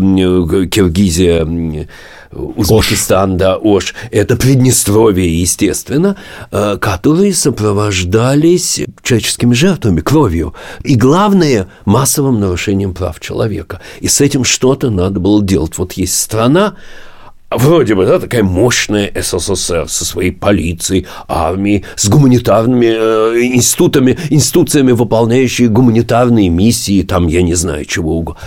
[0.67, 1.45] Киргизия,
[2.31, 3.37] Узбекистан, Ош.
[3.37, 6.15] да, Ош, это Приднестровье, естественно,
[6.51, 10.53] которые сопровождались человеческими жертвами, кровью.
[10.83, 13.79] И главное, массовым нарушением прав человека.
[13.99, 15.77] И с этим что-то надо было делать.
[15.77, 16.75] Вот есть страна,
[17.51, 24.91] вроде бы, да, такая мощная СССР со своей полицией, армией, с гуманитарными э, институтами, институциями,
[24.91, 28.41] выполняющими гуманитарные миссии, там, я не знаю, чего угодно.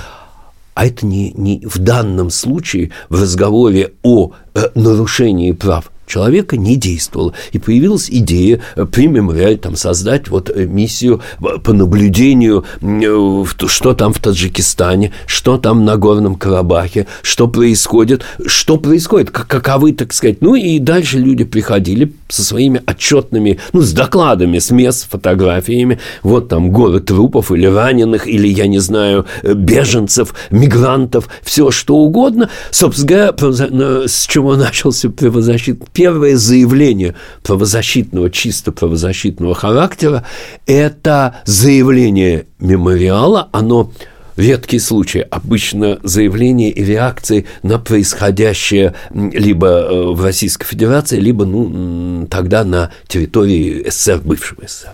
[0.75, 6.77] А это не, не в данном случае в разговоре о э, нарушении прав человека не
[6.77, 7.33] действовало.
[7.53, 11.21] И появилась идея э, при мемориале там, создать вот э, миссию
[11.63, 18.77] по наблюдению, э, что там в Таджикистане, что там на Горном Карабахе, что происходит, что
[18.79, 20.39] происходит, каковы, так сказать.
[20.41, 25.99] Ну и дальше люди приходили со своими отчетными, ну, с докладами, с мест, фотографиями.
[26.23, 32.49] Вот там горы трупов или раненых, или, я не знаю, беженцев, мигрантов, все что угодно.
[32.71, 33.33] Собственно
[34.07, 40.25] с чего начался правозащитный первое заявление правозащитного, чисто правозащитного характера,
[40.67, 43.93] это заявление мемориала, оно
[44.37, 45.21] редкий случай.
[45.21, 52.91] Обычно заявления и реакции на происходящее либо э, в Российской Федерации, либо ну, тогда на
[53.07, 54.91] территории СССР, бывшего СССР.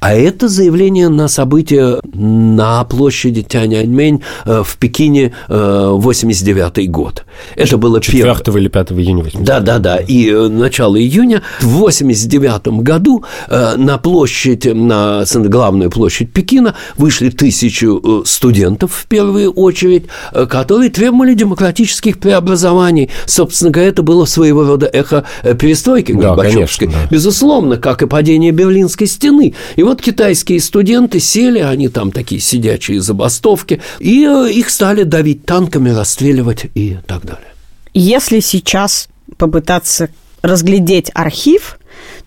[0.00, 7.24] А это заявление на события на площади Тяньаньмэнь э, в Пекине 89 э, год.
[7.56, 8.60] Это было 4 первое...
[8.60, 9.96] или 5 июня 89 Да, да, да.
[9.96, 18.81] И начало июня в 89 году на площадь, на главную площадь Пекина вышли тысячу студентов
[18.82, 23.10] студентов в первую очередь, э, которые требовали демократических преобразований.
[23.26, 26.88] Собственно говоря, это было своего рода эхо э, перестройки Горбачевской.
[26.88, 27.14] Да, конечно, да.
[27.14, 29.54] Безусловно, как и падение Берлинской стены.
[29.76, 35.44] И вот китайские студенты сели, они там такие сидячие забастовки, и э, их стали давить
[35.44, 37.52] танками, расстреливать и так далее.
[37.94, 40.08] Если сейчас попытаться
[40.42, 41.78] разглядеть архив,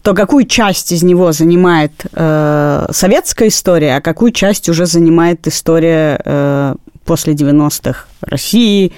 [0.05, 6.21] то какую часть из него занимает э, советская история, а какую часть уже занимает история
[6.23, 8.93] э, после 90-х России,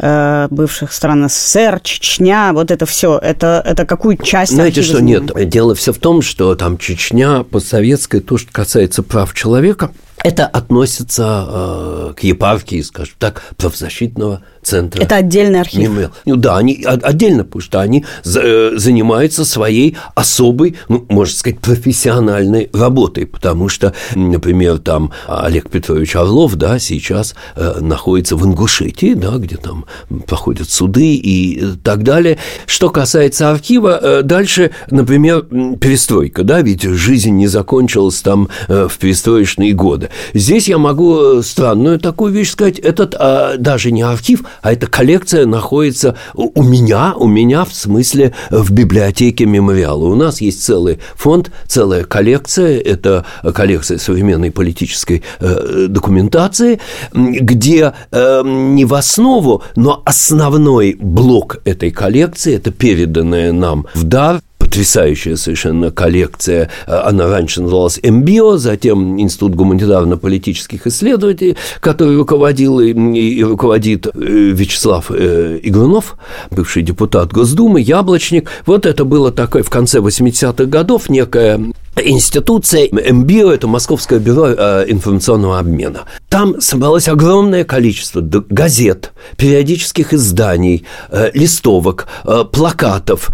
[0.00, 4.50] э, бывших стран СССР, Чечня, вот это все, это, это какую часть...
[4.50, 9.32] Знаете, что нет, дело все в том, что там Чечня, постсоветская, то, что касается прав
[9.32, 9.92] человека,
[10.26, 15.00] это относится э, к епархии, скажем так, правозащитного центра.
[15.00, 15.82] Это отдельный архив.
[15.82, 16.10] Мемориал.
[16.24, 22.68] Ну да, они отдельно, потому что они э, занимаются своей особой, ну, можно сказать, профессиональной
[22.72, 29.36] работой, потому что, например, там Олег Петрович Орлов, да, сейчас э, находится в Ингушетии, да,
[29.36, 29.84] где там
[30.26, 32.38] проходят суды и так далее.
[32.66, 38.98] Что касается архива, э, дальше, например, перестройка, да, ведь жизнь не закончилась там э, в
[38.98, 40.10] перестроечные годы.
[40.34, 44.86] Здесь я могу э, странную такую вещь сказать, этот а, даже не архив, а эта
[44.86, 50.04] коллекция находится у меня, у меня в смысле в библиотеке мемориала.
[50.04, 53.24] У нас есть целый фонд, целая коллекция, это
[53.54, 56.80] коллекция современной политической э, документации,
[57.12, 64.40] где э, не в основу, но основной блок этой коллекции, это переданное нам в дар
[64.76, 66.68] потрясающая совершенно коллекция.
[66.86, 75.10] Она раньше называлась МБИО, затем Институт гуманитарно-политических исследований, который руководил и, и руководит э, Вячеслав
[75.10, 76.16] э, Игрунов,
[76.50, 78.50] бывший депутат Госдумы, Яблочник.
[78.66, 81.72] Вот это было такое в конце 80-х годов некое
[82.04, 86.04] институция МБИО– это Московское бюро э, информационного обмена.
[86.28, 93.30] Там собралось огромное количество газет, периодических изданий, э, листовок, э, плакатов,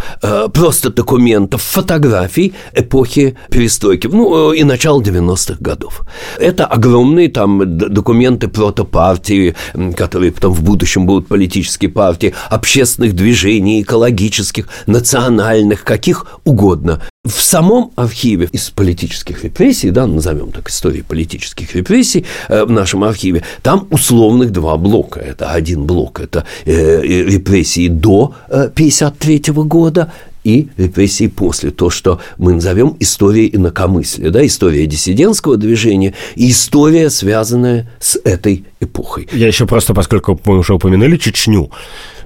[0.54, 6.02] просто документов, фотографий эпохи перестройки, ну, и начала 90-х годов.
[6.38, 9.54] Это огромные там документы протопартии,
[9.96, 17.00] которые потом в будущем будут политические партии, общественных движений, экологических, национальных, каких угодно.
[17.24, 23.04] В самом архиве из политических репрессий, да, назовем так, истории политических репрессий э, в нашем
[23.04, 25.20] архиве, там условных два блока.
[25.20, 31.70] Это один блок, это э, репрессии до 1953 э, года, и репрессии после.
[31.70, 38.64] То, что мы назовем историей инакомыслия, да, история диссидентского движения и история, связанная с этой
[38.80, 39.28] эпохой.
[39.32, 41.70] Я еще просто, поскольку мы уже упомянули Чечню,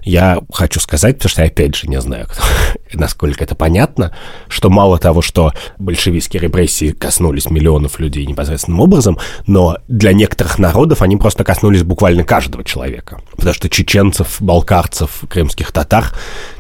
[0.06, 2.28] я хочу сказать, потому что я опять же не знаю,
[2.92, 4.16] насколько это понятно,
[4.48, 11.02] что мало того, что большевистские репрессии коснулись миллионов людей непосредственным образом, но для некоторых народов
[11.02, 13.20] они просто коснулись буквально каждого человека.
[13.36, 16.12] Потому что чеченцев, балкарцев, крымских татар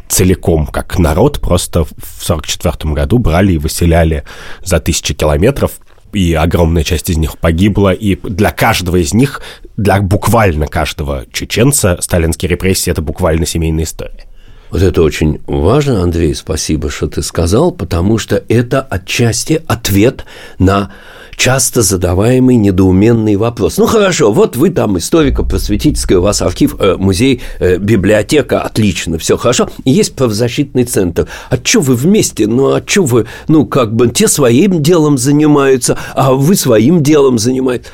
[0.08, 4.24] целиком, как народ, просто в 1944 году брали и выселяли
[4.64, 5.72] за тысячи километров
[6.12, 9.40] и огромная часть из них погибла, и для каждого из них,
[9.76, 14.24] для буквально каждого чеченца сталинские репрессии– это буквально семейная история.
[14.70, 20.24] Вот это очень важно, Андрей, спасибо, что ты сказал, потому что это отчасти ответ
[20.58, 20.92] на
[21.36, 23.78] часто задаваемый недоуменный вопрос.
[23.78, 29.36] Ну хорошо, вот вы там историко-просветительская, у вас архив, э, музей, э, библиотека, отлично, все
[29.36, 29.68] хорошо.
[29.84, 31.28] Есть правозащитный центр.
[31.50, 32.46] А что вы вместе?
[32.46, 37.38] Ну а что вы, ну как бы, те своим делом занимаются, а вы своим делом
[37.38, 37.86] занимаетесь.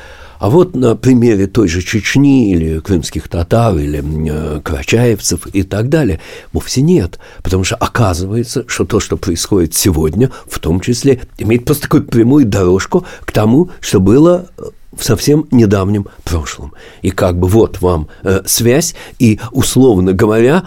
[0.43, 5.87] А вот на примере той же Чечни или крымских татар или э, карачаевцев и так
[5.87, 6.19] далее
[6.51, 7.17] вовсе нет.
[7.43, 12.45] Потому что оказывается, что то, что происходит сегодня, в том числе имеет просто такую прямую
[12.45, 16.73] дорожку к тому, что было э, в совсем недавнем прошлом.
[17.01, 20.65] И как бы вот вам э, связь, и, условно говоря,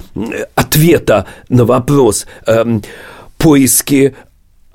[0.54, 2.80] ответа на вопрос э,
[3.36, 4.14] поиски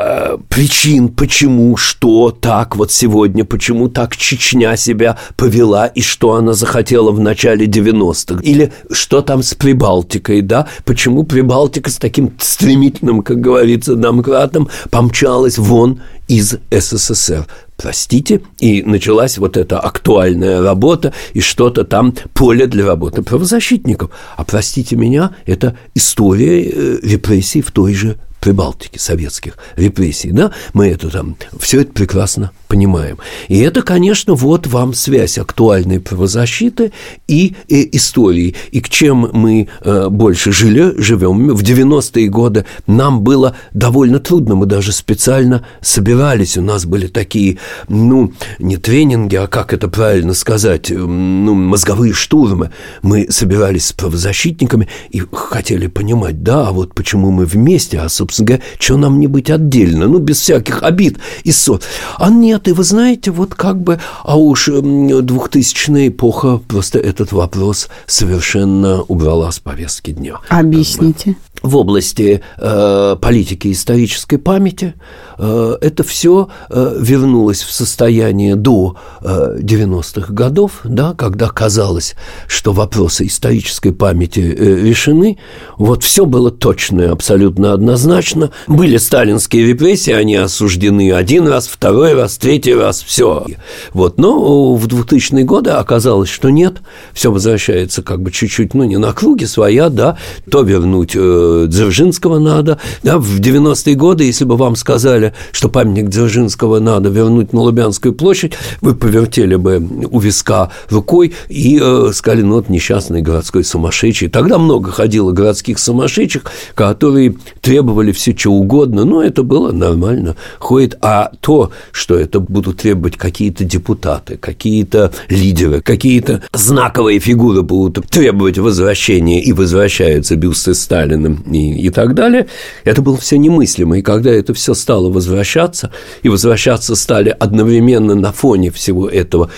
[0.03, 6.53] Э, причин, почему, что так вот сегодня, почему так Чечня себя повела и что она
[6.53, 8.41] захотела в начале 90-х.
[8.41, 10.67] Или что там с Прибалтикой, да?
[10.85, 17.45] Почему Прибалтика с таким стремительным, как говорится, домкратом помчалась вон из СССР
[17.77, 24.11] простите, и началась вот эта актуальная работа и что-то там поле для работы правозащитников.
[24.37, 30.87] А простите меня, это история э, репрессий в той же Прибалтики, советских репрессий, да, мы
[30.87, 33.17] это там, все это прекрасно понимаем.
[33.49, 36.91] И это, конечно, вот вам связь актуальной правозащиты
[37.27, 38.55] и, и истории.
[38.71, 41.49] И к чем мы э, больше жили, живем.
[41.49, 47.59] В 90-е годы нам было довольно трудно, мы даже специально собирались, у нас были такие,
[47.89, 52.71] ну, не тренинги, а как это правильно сказать, ну, мозговые штурмы.
[53.03, 58.30] Мы собирались с правозащитниками и хотели понимать, да, а вот почему мы вместе, а, собственно,
[58.31, 61.81] собственно говоря, что нам не быть отдельно, ну, без всяких обид и ссор.
[62.17, 67.89] А нет, и вы знаете, вот как бы, а уж 2000-я эпоха просто этот вопрос
[68.05, 70.35] совершенно убрала с повестки дня.
[70.49, 71.25] Объясните.
[71.25, 74.95] Как бы в области э, политики исторической памяти,
[75.37, 82.15] э, это все э, вернулось в состояние до э, 90-х годов, да, когда казалось,
[82.47, 85.37] что вопросы исторической памяти э, решены.
[85.77, 88.51] Вот все было точно и абсолютно однозначно.
[88.67, 93.45] Были сталинские репрессии, они осуждены один раз, второй раз, третий раз, все.
[93.93, 94.17] Вот.
[94.17, 96.81] Но в 2000-е годы оказалось, что нет,
[97.13, 100.17] все возвращается как бы чуть-чуть, ну, не на круге своя, да,
[100.49, 106.09] то вернуть э, Дзержинского надо, да, в 90-е годы, если бы вам сказали, что памятник
[106.09, 112.41] Дзержинского надо вернуть на Лубянскую площадь, вы повертели бы у виска рукой и э, сказали,
[112.41, 114.29] ну, вот несчастный городской сумасшедший.
[114.29, 116.43] Тогда много ходило городских сумасшедших,
[116.75, 120.97] которые требовали все что угодно, но это было нормально, ходит.
[121.01, 128.57] А то, что это будут требовать какие-то депутаты, какие-то лидеры, какие-то знаковые фигуры будут требовать
[128.57, 132.47] возвращения и возвращаются бюсты Сталина и, и так далее,
[132.83, 133.99] это было все немыслимо.
[133.99, 135.91] И когда это все стало возвращаться,
[136.23, 139.49] и возвращаться стали одновременно на фоне всего этого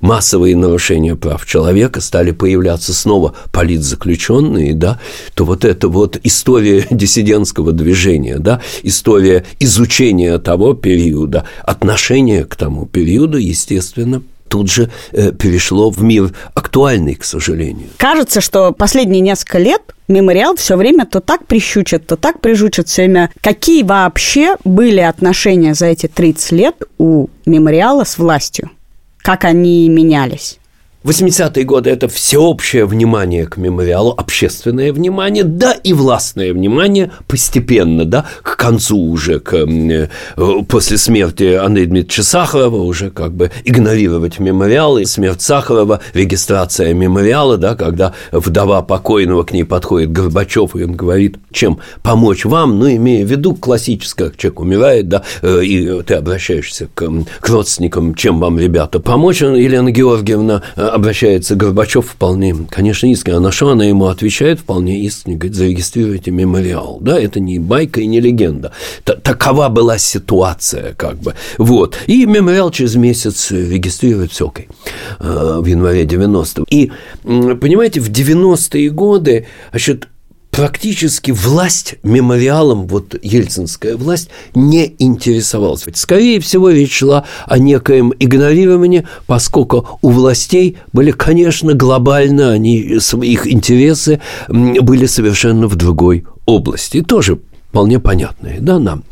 [0.00, 5.00] массовые нарушения прав человека, стали появляться снова политзаключенные, да,
[5.34, 12.86] то вот эта вот история диссидентского движения, да, история изучения того периода, отношения к тому
[12.86, 17.88] периоду, естественно, тут же э, перешло в мир актуальный, к сожалению.
[17.98, 23.02] Кажется, что последние несколько лет мемориал все время то так прищучит, то так прижучит все
[23.02, 23.30] время.
[23.40, 28.70] Какие вообще были отношения за эти 30 лет у мемориала с властью?
[29.28, 30.58] как они менялись?
[31.04, 38.24] 80-е годы– это всеобщее внимание к мемориалу, общественное внимание, да, и властное внимание постепенно, да,
[38.42, 40.08] к концу уже, к, э,
[40.68, 47.58] после смерти Андрея Дмитриевича Сахарова уже как бы игнорировать мемориал, и смерть Сахарова, регистрация мемориала,
[47.58, 52.90] да, когда вдова покойного к ней подходит Горбачев, и он говорит, чем помочь вам, ну,
[52.90, 57.08] имея в виду классическое, человек умирает, да, э, и ты обращаешься к,
[57.40, 63.38] к родственникам, чем вам, ребята, помочь, Елена Георгиевна обращается Горбачев вполне, конечно, искренне.
[63.38, 66.98] А на что она ему отвечает вполне искренне, говорит, зарегистрируйте мемориал.
[67.00, 68.72] Да, это не байка и не легенда.
[69.04, 71.34] Т Такова была ситуация, как бы.
[71.58, 71.96] Вот.
[72.06, 74.68] И мемориал через месяц регистрирует окей.
[75.18, 76.64] Э, в январе 90-го.
[76.70, 76.90] И,
[77.22, 80.08] понимаете, в 90-е годы, значит,
[80.58, 85.84] практически власть мемориалом, вот ельцинская власть, не интересовалась.
[85.94, 93.46] Скорее всего, речь шла о некоем игнорировании, поскольку у властей были, конечно, глобально, они, их
[93.46, 97.02] интересы были совершенно в другой области.
[97.02, 97.38] Тоже
[97.70, 99.04] вполне понятные, да, нам.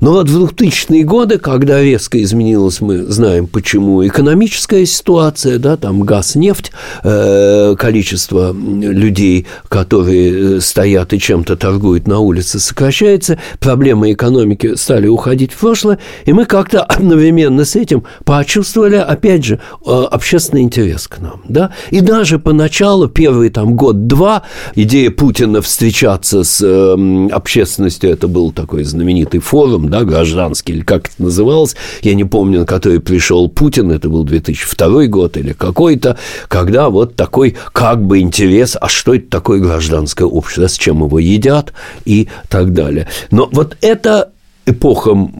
[0.00, 6.02] Но вот в 2000-е годы, когда резко изменилась, мы знаем почему, экономическая ситуация, да, там
[6.02, 6.72] газ, нефть,
[7.02, 15.08] э, количество людей, которые э, стоят и чем-то торгуют на улице, сокращается, проблемы экономики стали
[15.08, 21.08] уходить в прошлое, и мы как-то одновременно с этим почувствовали, опять же, э, общественный интерес
[21.08, 24.42] к нам, да, и даже поначалу, первый там год-два,
[24.74, 31.08] идея Путина встречаться с э, общественностью, это был такой знаменитый форум, да, гражданский, или как
[31.08, 36.18] это называлось, я не помню, на который пришел Путин, это был 2002 год или какой-то,
[36.48, 41.18] когда вот такой как бы интерес, а что это такое гражданское общество, с чем его
[41.18, 41.72] едят
[42.04, 43.08] и так далее.
[43.30, 44.30] Но вот эта
[44.66, 45.30] эпоха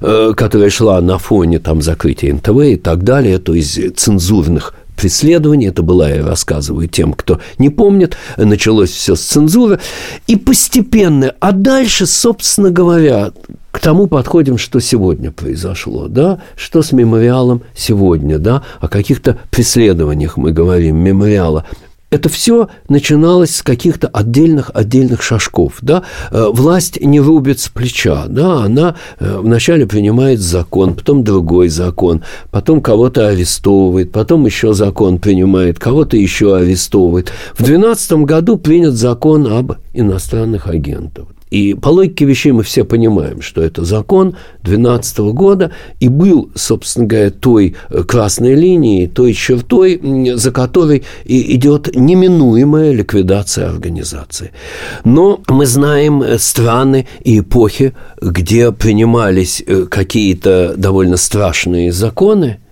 [0.00, 5.68] э, которая шла на фоне там закрытия НТВ и так далее, то есть цензурных преследований.
[5.68, 8.16] Это была, я рассказываю тем, кто не помнит.
[8.36, 9.78] Началось все с цензуры.
[10.26, 13.32] И постепенно, а дальше, собственно говоря,
[13.70, 20.36] к тому подходим, что сегодня произошло, да, что с мемориалом сегодня, да, о каких-то преследованиях
[20.36, 21.64] мы говорим, мемориала
[22.10, 26.04] это все начиналось с каких-то отдельных отдельных шажков, да.
[26.30, 32.22] Э, власть не рубит с плеча, да, она э, вначале принимает закон, потом другой закон,
[32.50, 37.30] потом кого-то арестовывает, потом еще закон принимает, кого-то еще арестовывает.
[37.52, 41.26] В 2012 году принят закон об иностранных агентах.
[41.50, 47.06] И по логике вещей мы все понимаем, что это закон 2012 года и был, собственно
[47.06, 50.00] говоря, той э, красной линией, той чертой,
[50.34, 54.52] за которой идет неминуемая ликвидация организации.
[55.04, 62.58] Но мы знаем э, страны и эпохи, где принимались э, какие-то довольно страшные законы–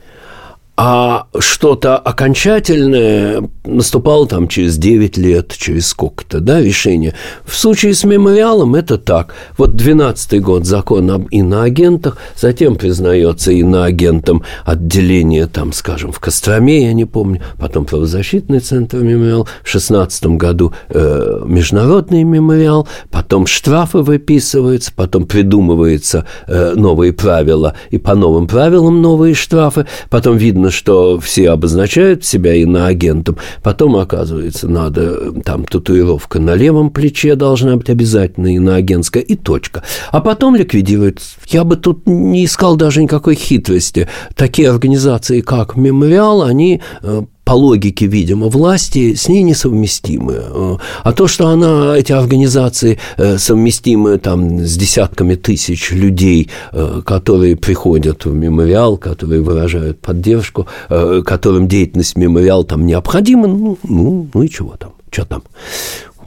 [0.77, 7.14] а что-то окончательное наступало там через 9 лет, через сколько-то, да, решение.
[7.45, 9.35] В случае с мемориалом это так.
[9.57, 16.93] Вот 12 год закон об иноагентах, затем признается иноагентом отделение, там, скажем, в Костроме, я
[16.93, 24.93] не помню, потом правозащитный центр мемориал, в 16 году э, международный мемориал, потом штрафы выписываются,
[24.95, 31.18] потом придумываются э, новые правила, и по новым правилам новые штрафы, потом видно, видно, что
[31.20, 38.54] все обозначают себя иноагентом, потом, оказывается, надо, там, татуировка на левом плече должна быть обязательно
[38.54, 39.82] иноагентская, и точка.
[40.10, 41.20] А потом ликвидируют.
[41.48, 44.08] Я бы тут не искал даже никакой хитрости.
[44.34, 50.78] Такие организации, как «Мемориал», они э, по логике, видимо, власти с ней несовместимы.
[51.05, 57.55] А то, что она, эти организации э, совместимы там, с десятками тысяч людей, э, которые
[57.55, 64.42] приходят в мемориал, которые выражают поддержку, э, которым деятельность мемориал там необходима, ну, ну, ну
[64.42, 65.42] и чего там, что там.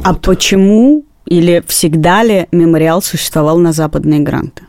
[0.03, 0.22] А вот.
[0.22, 4.68] почему или всегда ли мемориал существовал на западные гранты?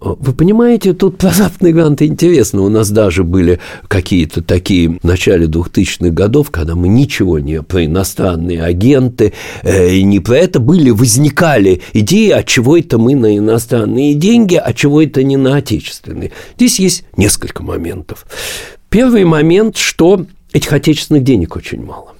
[0.00, 2.62] Вы понимаете, тут про западные гранты интересно.
[2.62, 7.84] У нас даже были какие-то такие в начале 2000-х годов, когда мы ничего не про
[7.84, 9.32] иностранные агенты,
[9.62, 14.72] э, не про это были, возникали идеи, а чего это мы на иностранные деньги, а
[14.72, 16.32] чего это не на отечественные.
[16.56, 18.26] Здесь есть несколько моментов.
[18.88, 22.14] Первый момент, что этих отечественных денег очень мало.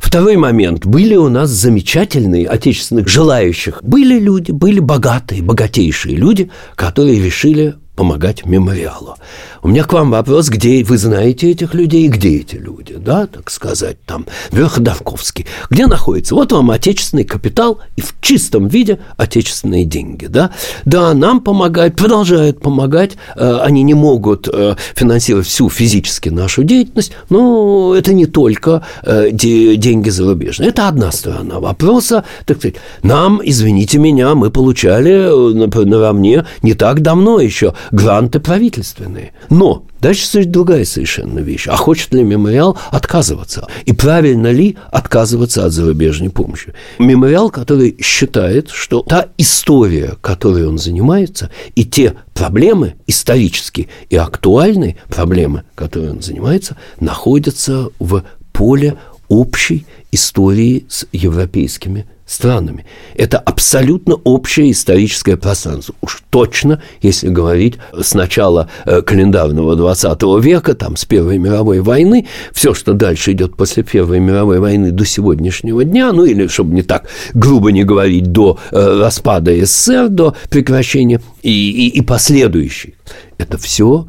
[0.00, 0.86] Второй момент.
[0.86, 3.80] Были у нас замечательные отечественных желающих.
[3.82, 9.16] Были люди, были богатые, богатейшие люди, которые решили помогать мемориалу.
[9.62, 13.50] У меня к вам вопрос, где вы знаете этих людей, где эти люди, да, так
[13.50, 16.34] сказать, там, Верходовковский, где находится?
[16.34, 20.50] Вот вам отечественный капитал и в чистом виде отечественные деньги, да.
[20.86, 27.12] Да, нам помогают, продолжают помогать, э, они не могут э, финансировать всю физически нашу деятельность,
[27.28, 33.98] но это не только э, деньги зарубежные, это одна сторона вопроса, так сказать, нам, извините
[33.98, 35.28] меня, мы получали
[35.84, 39.32] наравне не так давно еще гранты правительственные.
[39.48, 41.66] Но дальше другая совершенно вещь.
[41.68, 43.66] А хочет ли мемориал отказываться?
[43.84, 46.72] И правильно ли отказываться от зарубежной помощи?
[46.98, 54.96] Мемориал, который считает, что та история, которой он занимается, и те проблемы исторические и актуальные
[55.08, 58.96] проблемы, которыми он занимается, находятся в поле
[59.28, 62.86] общей истории с европейскими странами.
[63.16, 65.94] Это абсолютно общее историческое пространство.
[66.00, 72.28] Уж точно, если говорить с начала э, календарного 20 века, там, с Первой мировой войны,
[72.52, 76.82] все, что дальше идет после Первой мировой войны до сегодняшнего дня, ну или, чтобы не
[76.82, 82.94] так грубо не говорить, до э, распада СССР, до прекращения и, и, и последующих,
[83.38, 84.06] это все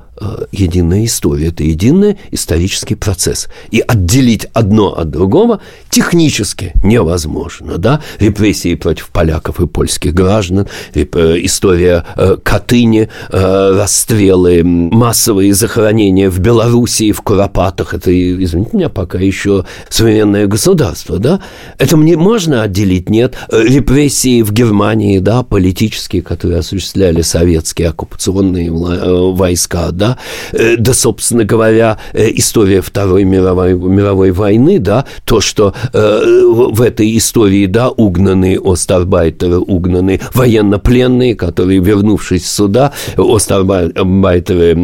[0.51, 3.49] единая история, это единый исторический процесс.
[3.72, 7.78] И отделить одно от другого технически невозможно.
[7.78, 8.01] Да?
[8.19, 11.05] Репрессии против поляков и польских граждан, э,
[11.43, 17.93] история э, Катыни, расстрелы, массовые захоронения в Белоруссии, в Куропатах.
[17.93, 21.19] Это, извините меня, пока еще современное государство.
[21.19, 21.41] Да?
[21.78, 23.09] Это мне можно отделить?
[23.09, 23.36] Нет.
[23.51, 30.11] Репрессии в Германии, да, политические, которые осуществляли советские оккупационные войска, да,
[30.53, 36.82] Э, да, собственно говоря, э, история Второй мировой, мировой войны, да, то, что э, в
[36.82, 44.76] этой истории, да, угнаны остарбайтеры, угнаны военнопленные, которые, вернувшись сюда, остарбайтеры,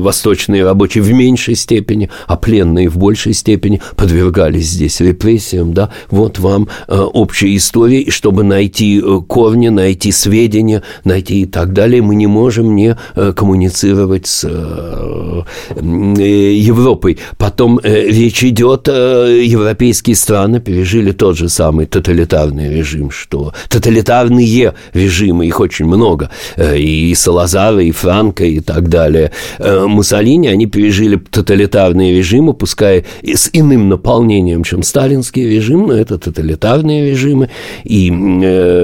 [0.00, 6.38] восточные рабочие в меньшей степени, а пленные в большей степени подвергались здесь репрессиям, да, вот
[6.38, 12.26] вам общая история, и чтобы найти корни, найти сведения, найти и так далее, мы не
[12.26, 12.96] можем не
[13.36, 15.42] коммуницировать с э,
[15.76, 17.18] Европой.
[17.36, 24.74] Потом э, речь идет, э, европейские страны пережили тот же самый тоталитарный режим, что тоталитарные
[24.94, 29.32] режимы, их очень много, и Салазара, и Франко, и так далее.
[29.58, 37.10] Муссолини, они пережили тоталитарные режимы, пускай с иным наполнением, чем сталинский режим, но это тоталитарные
[37.10, 37.50] режимы
[37.84, 38.10] и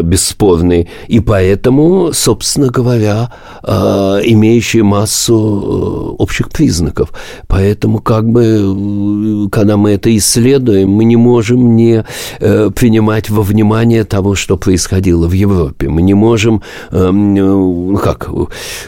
[0.03, 0.89] бесспорные.
[1.09, 3.31] И поэтому, собственно говоря,
[3.63, 7.13] имеющие массу Э, общих признаков.
[7.47, 12.05] Поэтому как бы, когда мы это исследуем, мы не можем не
[12.41, 15.89] э, принимать во внимание того, что происходило в Европе.
[15.89, 18.29] Мы не можем, эм, ну как,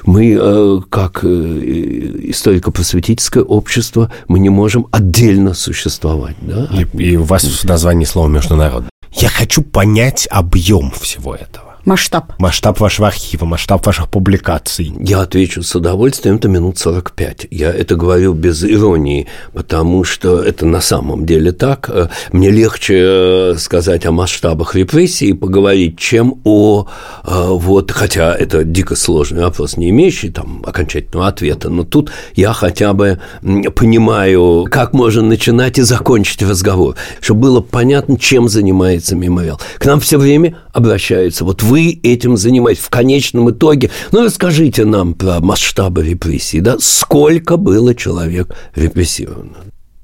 [0.06, 6.36] мы э, как историко-просветительское общество, мы не можем отдельно существовать.
[6.40, 6.68] Да?
[6.72, 8.90] И, и у вас в названии слово «международный».
[9.12, 11.67] Я хочу понять объем всего этого.
[11.88, 12.34] Масштаб.
[12.38, 14.92] Масштаб вашего архива, масштаб ваших публикаций.
[15.00, 17.46] Я отвечу с удовольствием, это минут 45.
[17.50, 21.88] Я это говорю без иронии, потому что это на самом деле так.
[21.88, 26.88] Э, мне легче э, сказать о масштабах репрессий и поговорить, чем о
[27.24, 32.52] э, вот, хотя это дико сложный вопрос, не имеющий там окончательного ответа, но тут я
[32.52, 33.18] хотя бы
[33.74, 39.58] понимаю, как можно начинать и закончить разговор, чтобы было понятно, чем занимается мемориал.
[39.78, 41.46] К нам все время обращаются.
[41.46, 43.90] Вот вы вы этим занимаетесь в конечном итоге.
[44.10, 46.76] Ну, расскажите нам про масштабы репрессий, да?
[46.80, 49.58] Сколько было человек репрессировано?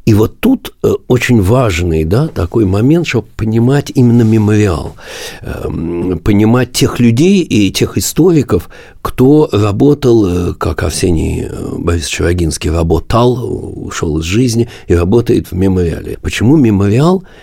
[0.07, 4.95] И вот тут э, очень важный да, такой момент, чтобы понимать именно мемориал,
[5.41, 8.69] эм, понимать тех людей и тех историков,
[9.01, 15.55] кто работал, э, как Арсений э, Борисович Рогинский работал, ушел из жизни и работает в
[15.57, 16.19] мемориале.
[16.23, 17.25] Почему мемориал–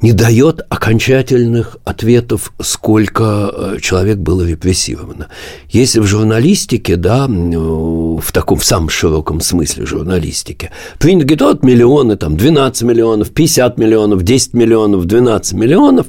[0.00, 5.28] не дает окончательных ответов, сколько э, человек было репрессировано.
[5.68, 12.16] Если в журналистике, да, в таком в самом широком смысле журналистики, принято говорить, вот миллионы,
[12.16, 16.06] там, 12 миллионов, 50 миллионов, 10 миллионов, 12 миллионов,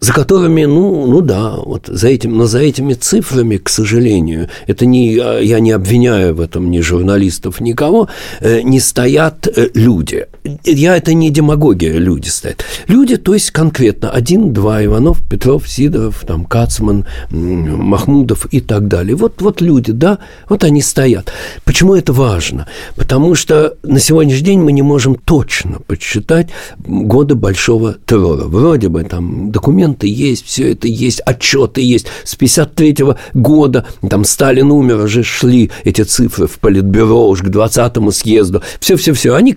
[0.00, 4.86] за которыми, ну, ну да, вот за этим, но за этими цифрами, к сожалению, это
[4.86, 8.08] не, я не обвиняю в этом ни журналистов, никого,
[8.40, 10.26] э, не стоят э, люди.
[10.64, 12.64] Я это не демагогия, люди стоят.
[12.86, 19.16] Люди, то есть конкретно один, два, Иванов, Петров, Сидоров, там, Кацман, Махмудов и так далее.
[19.16, 20.18] Вот, вот люди, да,
[20.48, 21.32] вот они стоят.
[21.64, 22.66] Почему это важно?
[22.94, 28.44] Потому что на сегодняшний день мы не можем точно подсчитать годы большого террора.
[28.44, 32.06] Вроде бы там документы документы есть, все это есть, отчеты есть.
[32.24, 37.48] С 53 -го года, там Сталин умер, уже шли эти цифры в Политбюро уж к
[37.48, 38.62] 20-му съезду.
[38.80, 39.56] Все-все-все, они...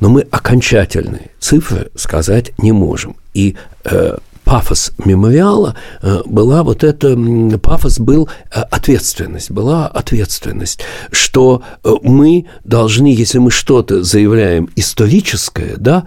[0.00, 3.14] Но мы окончательные цифры сказать не можем.
[3.34, 7.16] И э, пафос мемориала э, была вот это,
[7.62, 10.80] пафос был э, ответственность, была ответственность,
[11.12, 16.04] что э, мы должны, если мы что-то заявляем историческое, да,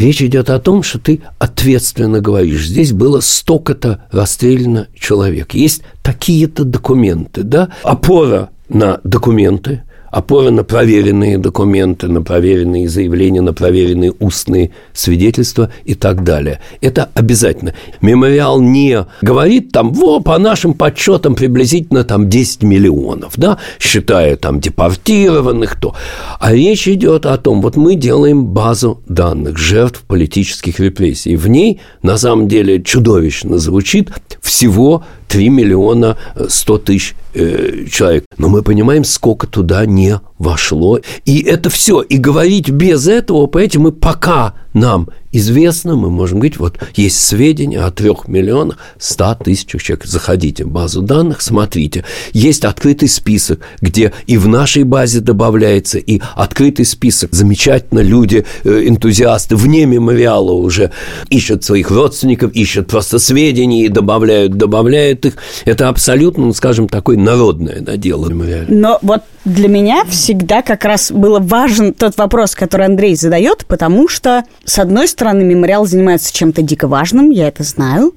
[0.00, 2.68] Речь идет о том, что ты ответственно говоришь.
[2.68, 5.52] Здесь было столько-то расстреляно человек.
[5.52, 7.68] Есть такие-то документы, да?
[7.82, 15.94] Опора на документы, опора на проверенные документы, на проверенные заявления, на проверенные устные свидетельства и
[15.94, 16.60] так далее.
[16.80, 17.74] Это обязательно.
[18.00, 24.60] Мемориал не говорит там, во, по нашим подсчетам приблизительно там 10 миллионов, да, считая там
[24.60, 25.94] депортированных, то.
[26.38, 31.36] А речь идет о том, вот мы делаем базу данных жертв политических репрессий.
[31.36, 36.18] В ней, на самом деле, чудовищно звучит всего 3 миллиона
[36.48, 38.24] 100 тысяч э, человек.
[38.36, 40.98] Но мы понимаем, сколько туда не вошло.
[41.24, 42.02] И это все.
[42.02, 47.80] И говорить без этого, понимаете, мы пока нам известно, мы можем говорить, вот есть сведения
[47.80, 50.04] о трех миллионах ста тысячах человек.
[50.04, 52.04] Заходите в базу данных, смотрите.
[52.32, 57.32] Есть открытый список, где и в нашей базе добавляется, и открытый список.
[57.32, 60.90] Замечательно люди, э, энтузиасты вне мемориала уже
[61.28, 65.36] ищут своих родственников, ищут просто сведения и добавляют, добавляют их.
[65.64, 68.28] Это абсолютно, ну, скажем, такое народное да, дело.
[68.68, 74.08] Но вот для меня всегда как раз было важен тот вопрос, который Андрей задает, потому
[74.08, 78.14] что, с одной стороны, мемориал занимается чем-то дико важным, я это знаю,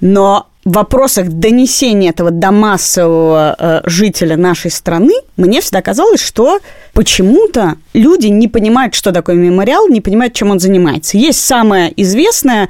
[0.00, 6.60] но в вопросах донесения этого до массового э, жителя нашей страны мне всегда казалось, что
[6.92, 11.16] почему-то люди не понимают, что такое мемориал, не понимают, чем он занимается.
[11.16, 12.68] Есть самое известное,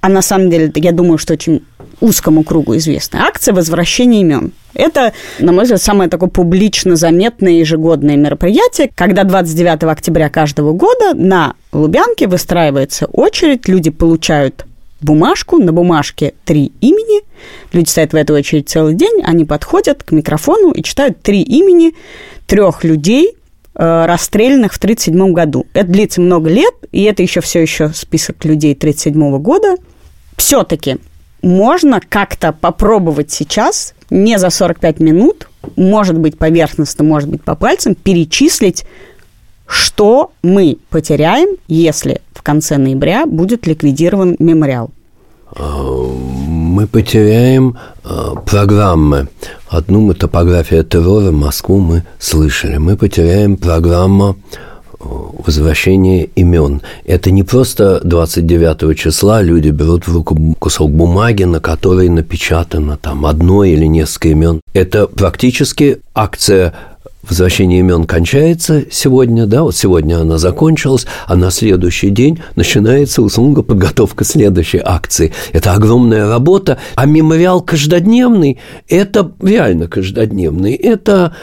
[0.00, 1.64] а на самом деле, я думаю, что очень
[2.00, 4.52] узкому кругу известная акция «Возвращение имен».
[4.74, 11.14] Это, на мой взгляд, самое такое публично заметное ежегодное мероприятие, когда 29 октября каждого года
[11.14, 14.66] на Лубянке выстраивается очередь, люди получают
[15.00, 17.22] бумажку, на бумажке три имени,
[17.72, 21.94] люди стоят в эту очередь целый день, они подходят к микрофону и читают три имени
[22.46, 23.34] трех людей,
[23.74, 25.66] э, расстрелянных в 1937 году.
[25.72, 29.76] Это длится много лет, и это еще все еще список людей 1937 года.
[30.36, 30.98] Все-таки
[31.44, 37.94] можно как-то попробовать сейчас, не за 45 минут, может быть поверхностно, может быть по пальцам,
[37.94, 38.84] перечислить,
[39.66, 44.90] что мы потеряем, если в конце ноября будет ликвидирован мемориал.
[45.56, 49.28] Мы потеряем э, программы.
[49.68, 52.78] Одну мы топография террора, Москву мы слышали.
[52.78, 54.36] Мы потеряем программу
[55.04, 56.82] возвращение имен.
[57.04, 63.26] Это не просто 29 числа люди берут в руку кусок бумаги, на которой напечатано там
[63.26, 64.60] одно или несколько имен.
[64.72, 66.72] Это практически акция
[67.28, 73.62] возвращение имен кончается сегодня, да, вот сегодня она закончилась, а на следующий день начинается, услуга,
[73.62, 75.32] подготовка следующей акции.
[75.52, 78.58] Это огромная работа, а мемориал каждодневный,
[78.88, 81.34] это реально каждодневный, это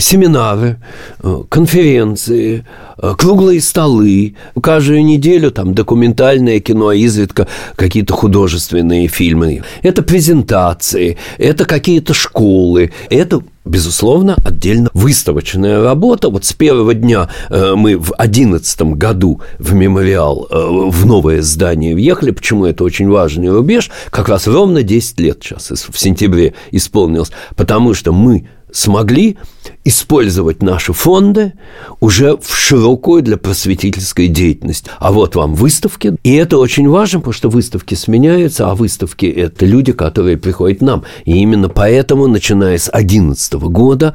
[0.00, 0.78] семинары,
[1.22, 2.64] э, конференции,
[2.98, 7.46] э, круглые столы, каждую неделю там документальное кино, изредка
[7.76, 9.62] какие-то художественные фильмы.
[9.82, 16.28] Это презентации, это какие-то школы, это безусловно, отдельно выставочная работа.
[16.30, 21.94] Вот с первого дня э, мы в одиннадцатом году в мемориал, э, в новое здание
[21.94, 22.30] въехали.
[22.30, 23.90] Почему это очень важный рубеж?
[24.10, 27.32] Как раз ровно 10 лет сейчас в сентябре исполнилось.
[27.54, 29.38] Потому что мы смогли
[29.84, 31.54] использовать наши фонды
[32.00, 34.90] уже в широкую для просветительской деятельности.
[34.98, 36.16] А вот вам выставки.
[36.22, 40.82] И это очень важно, потому что выставки сменяются, а выставки– это люди, которые приходят к
[40.82, 41.04] нам.
[41.24, 44.14] И именно поэтому, начиная с 2011 года,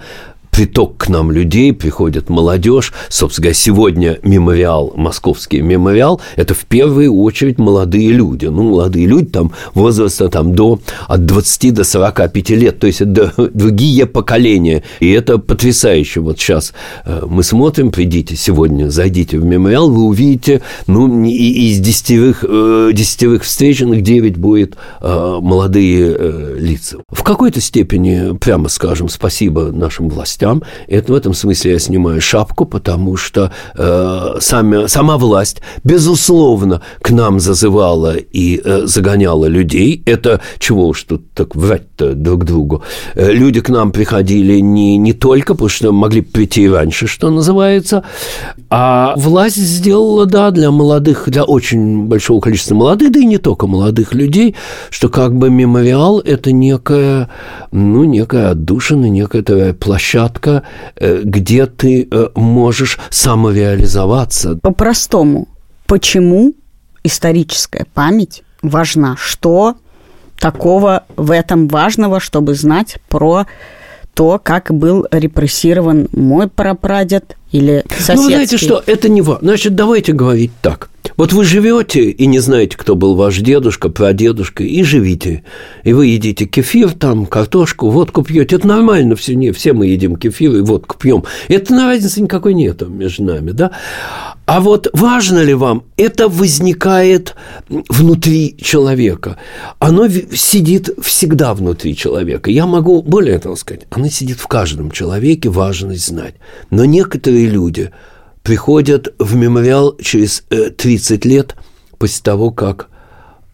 [0.52, 2.94] приток к нам людей, приходит молодежь.
[3.10, 8.46] Собственно говоря, сегодня мемориал, московский мемориал, это в первую очередь молодые люди.
[8.46, 13.34] Ну, молодые люди там возраста там до, от 20 до 45 лет, то есть это
[13.54, 14.84] другие поколения.
[15.00, 16.20] И это потрясающе.
[16.20, 16.74] Вот сейчас
[17.06, 23.44] э, мы смотрим, придите сегодня, зайдите в мемориал, вы увидите, ну, из десятерых, э, десятерых
[23.44, 26.98] встреченных 9 будет э, молодые лица.
[27.10, 30.64] В какой-то степени, прямо скажем, спасибо нашим властям, властям.
[30.88, 37.12] Это в этом смысле я снимаю шапку, потому что э, сами, сама власть, безусловно, к
[37.12, 40.02] нам зазывала и э, загоняла людей.
[40.06, 42.82] Это чего уж тут так врать-то друг другу.
[43.16, 48.04] Э, люди к нам приходили не, не только, потому что могли прийти раньше, что называется,
[48.70, 53.68] а власть сделала, да, для молодых, для очень большого количества молодых, да и не только
[53.68, 54.56] молодых людей,
[54.90, 57.30] что как бы мемориал– это некая,
[57.72, 60.64] ну, некая отдушина, некая такая площадка, площадка,
[60.96, 64.58] э, где ты э, можешь самореализоваться.
[64.62, 65.48] По-простому,
[65.86, 66.54] почему
[67.04, 69.16] историческая память важна?
[69.18, 69.76] Что
[70.40, 73.46] такого в этом важного, чтобы знать про
[74.14, 78.16] то, как был репрессирован мой прапрадед или соседский.
[78.16, 79.50] Ну, вы знаете что, это не важно.
[79.50, 80.91] Значит, давайте говорить так.
[81.18, 85.44] Вот вы живете и не знаете, кто был ваш дедушка, прадедушка, и живите.
[85.84, 88.56] И вы едите кефир, там, картошку, водку пьете.
[88.56, 91.24] Это нормально, все, не, все мы едим кефир и водку пьем.
[91.48, 93.72] Это разницы никакой нет между нами, да?
[94.46, 97.36] А вот важно ли вам, это возникает
[97.70, 99.38] внутри человека.
[99.80, 102.50] Оно сидит всегда внутри человека.
[102.50, 106.36] Я могу более того сказать, оно сидит в каждом человеке, важность знать.
[106.70, 107.92] Но некоторые люди–
[108.44, 111.56] приходят в мемориал через 30 э, лет
[111.98, 112.90] после того, как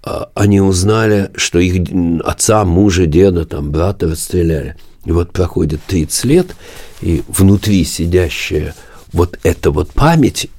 [0.04, 1.86] а, они узнали, что их
[2.24, 4.76] отца, мужа, деда, там, брата расстреляли.
[5.06, 6.56] И вот проходит 30 лет,
[7.02, 8.74] и внутри сидящая
[9.12, 10.50] вот эта вот память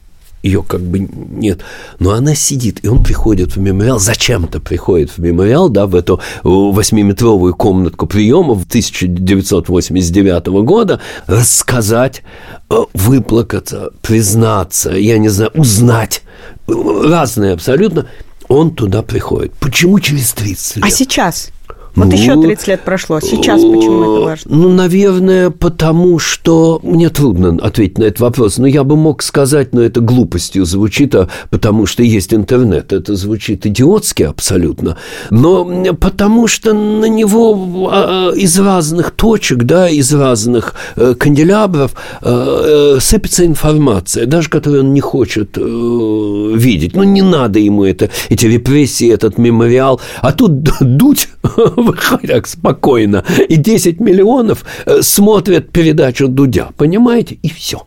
[0.43, 1.61] ее как бы нет,
[1.99, 6.20] но она сидит, и он приходит в мемориал, зачем-то приходит в мемориал, да, в эту
[6.43, 12.22] восьмиметровую комнатку приемов 1989 года, рассказать,
[12.70, 16.22] э, выплакаться, признаться, я не знаю, узнать,
[16.66, 18.07] разные абсолютно,
[18.49, 19.53] он туда приходит.
[19.61, 20.84] Почему через 30 лет?
[20.84, 21.51] А сейчас?
[21.95, 23.20] Вот ну, еще 30 лет прошло.
[23.20, 24.57] Сейчас почему это важно?
[24.57, 26.80] Ну, наверное, потому что...
[26.82, 28.59] Мне трудно ответить на этот вопрос.
[28.59, 32.93] Но я бы мог сказать, но это глупостью звучит, а потому что есть интернет.
[32.93, 34.97] Это звучит идиотски абсолютно.
[35.30, 35.64] Но
[36.01, 42.95] потому что на него а, а, из разных точек, да, из разных э, канделябров э,
[42.97, 46.95] э, сыпется информация, даже которую он не хочет видеть.
[46.95, 50.01] Ну, не надо ему это, эти репрессии, этот мемориал.
[50.22, 51.28] А тут дуть
[52.26, 57.87] так спокойно, и 10 миллионов э, смотрят передачу Дудя, понимаете, и все.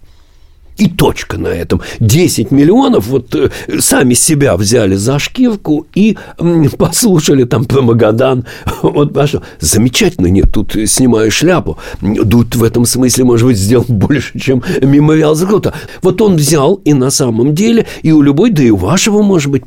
[0.78, 1.82] И точка на этом.
[2.00, 3.50] 10 миллионов вот э,
[3.80, 6.18] сами себя взяли за шкирку и
[6.78, 8.46] послушали там про Магадан.
[8.82, 9.42] Вот прошу.
[9.60, 10.28] Замечательно.
[10.28, 11.78] Нет, тут снимаю шляпу.
[12.02, 15.74] Тут в этом смысле, может быть, сделал больше, чем мемориал Закрута.
[16.02, 19.52] Вот он взял и на самом деле, и у любой, да и у вашего, может
[19.52, 19.64] быть,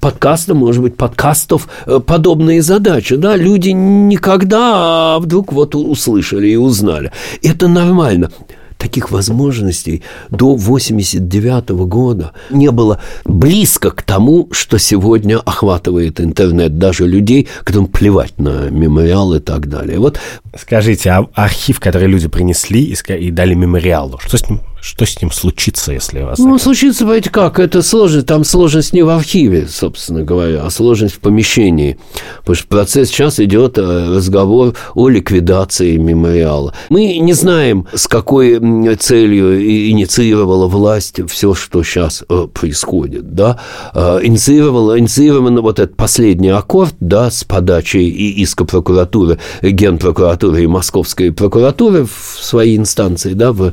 [0.00, 3.16] подкаста, может быть, подкастов э, подобные задачи.
[3.16, 7.12] Да, люди никогда а вдруг вот услышали и узнали.
[7.42, 8.30] Это нормально
[8.78, 17.06] таких возможностей до 89 года не было близко к тому, что сегодня охватывает интернет даже
[17.06, 19.98] людей, которым плевать на мемориал и так далее.
[19.98, 20.18] Вот.
[20.58, 25.32] Скажите, а архив, который люди принесли и дали мемориалу, что с ним что с ним
[25.32, 26.38] случится, если вас...
[26.38, 27.58] Ну, случится, понимаете, как?
[27.58, 28.26] Это сложность.
[28.26, 31.98] Там сложность не в архиве, собственно говоря, а сложность в помещении.
[32.38, 36.74] Потому что процесс сейчас идет э, разговор о ликвидации мемориала.
[36.88, 38.58] Мы не знаем, с какой
[38.96, 43.34] целью инициировала власть все, что сейчас э, происходит.
[43.34, 43.58] Да?
[43.94, 50.66] Э, инициировала, инициирован вот этот последний аккорд да, с подачей и иска прокуратуры, генпрокуратуры и
[50.66, 53.72] московской прокуратуры в своей инстанции, да, в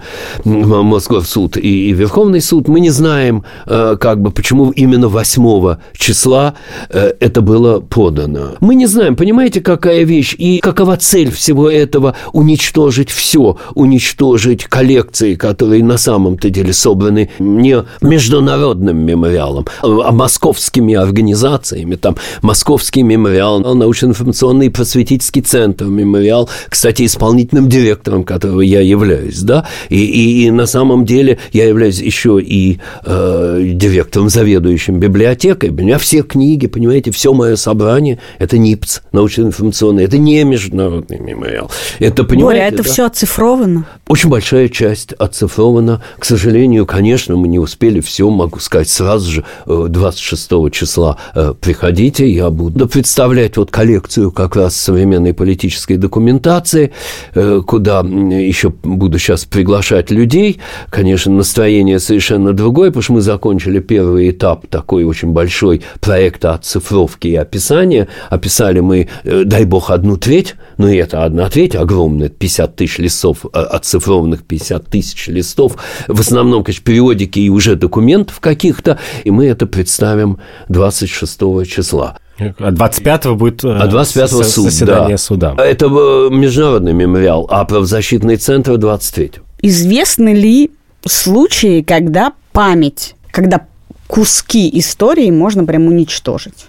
[0.94, 6.54] Мосгорсуд и, и Верховный суд, мы не знаем, э, как бы, почему именно 8 числа
[6.89, 8.52] э, это было подано.
[8.60, 15.36] Мы не знаем, понимаете, какая вещь и какова цель всего этого– уничтожить все, уничтожить коллекции,
[15.36, 21.96] которые на самом-то деле собраны не международным мемориалом, а московскими организациями.
[21.96, 29.98] Там Московский мемориал, научно-информационный просветительский центр, мемориал, кстати, исполнительным директором которого я являюсь, да, и,
[29.98, 35.70] и, и на самом деле я являюсь еще и э, директором, заведующим библиотекой.
[35.70, 41.72] У меня все книги, понимаете, все мое собрание– это НИПЦ, научно-информационный, это не международный мемориал.
[42.00, 42.90] Это, понимаете, Боря, это да?
[42.90, 43.86] все оцифровано?
[44.08, 46.04] Очень большая часть оцифрована.
[46.20, 51.54] К сожалению, конечно, мы не успели все, могу сказать, сразу же 26 э, числа э,
[51.60, 56.92] приходите, я буду представлять вот коллекцию как раз современной политической документации,
[57.34, 60.60] э, куда еще буду сейчас приглашать людей.
[60.90, 67.28] Конечно, настроение совершенно другое, потому что мы закончили первый этап такой очень большой проекта оцифровки
[67.28, 68.08] и описания.
[68.30, 73.46] Описали мы, дай бог, одну треть, но и это одна треть огромная, 50 тысяч листов,
[73.52, 79.66] оцифрованных 50 тысяч листов, в основном, конечно, периодики и уже документов каких-то, и мы это
[79.66, 82.18] представим 26 числа.
[82.40, 85.18] А 25-го будет а 25 суд, заседание да.
[85.18, 85.56] суда.
[85.58, 90.72] Это международный мемориал, а правозащитный центр 23 Известны ли
[91.05, 93.66] случаи, когда память, когда
[94.07, 96.66] куски истории можно прям уничтожить?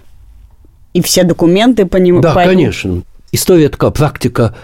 [0.93, 2.21] И все документы по нему...
[2.21, 2.45] Да, по...
[2.45, 3.03] конечно.
[3.33, 4.55] История такая практика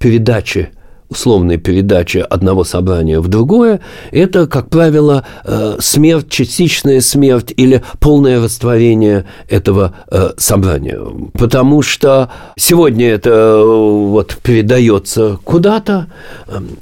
[0.00, 0.70] передачи
[1.08, 3.80] условной передачи одного собрания в другое,
[4.10, 10.98] это, как правило, э, смерть, частичная смерть или полное растворение этого э, собрания.
[11.34, 16.08] Потому что сегодня это э, вот передается куда-то.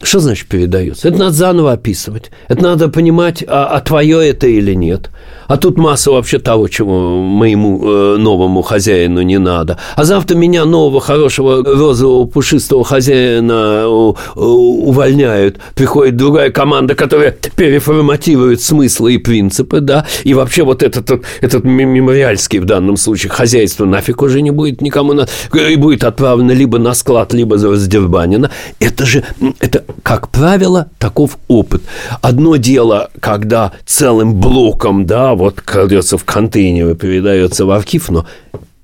[0.03, 1.09] Что значит передается?
[1.09, 2.31] Это надо заново описывать.
[2.49, 5.11] Это надо понимать, а, а твое это или нет.
[5.47, 7.79] А тут масса вообще того, чего моему
[8.17, 9.79] новому хозяину не надо.
[9.95, 19.15] А завтра меня нового, хорошего, розового, пушистого хозяина увольняют, приходит другая команда, которая переформатирует смыслы
[19.15, 21.11] и принципы, да, и вообще вот этот,
[21.41, 26.53] этот мемориальский в данном случае хозяйство нафиг уже не будет никому, на, и будет отправлено
[26.53, 28.51] либо на склад, либо раздербанено.
[28.81, 29.25] Это же,
[29.61, 31.83] это, как правило, таков опыт.
[32.21, 38.27] Одно дело, когда целым блоком, да, вот кладется в контейнеры, передается в архив, но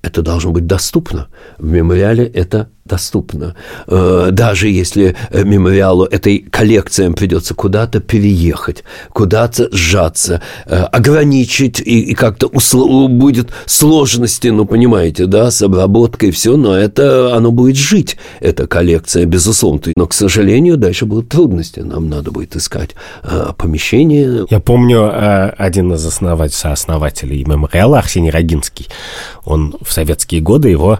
[0.03, 1.29] это должно быть доступно.
[1.59, 3.55] В мемориале это доступно.
[3.87, 12.01] Э, даже если э, мемориалу этой коллекциям придется куда-то переехать, куда-то сжаться, э, ограничить, и,
[12.01, 17.77] и как-то усло- будет сложности, ну, понимаете, да, с обработкой, все, но это, оно будет
[17.77, 19.71] жить, эта коллекция, безусловно.
[19.97, 21.81] Но, к сожалению, дальше будут трудности.
[21.81, 22.91] Нам надо будет искать
[23.57, 24.47] помещение.
[24.51, 25.11] Я помню,
[25.57, 28.89] один из основателей, сооснователей мемориала, Арсений Рогинский,
[29.45, 30.99] он в советские годы его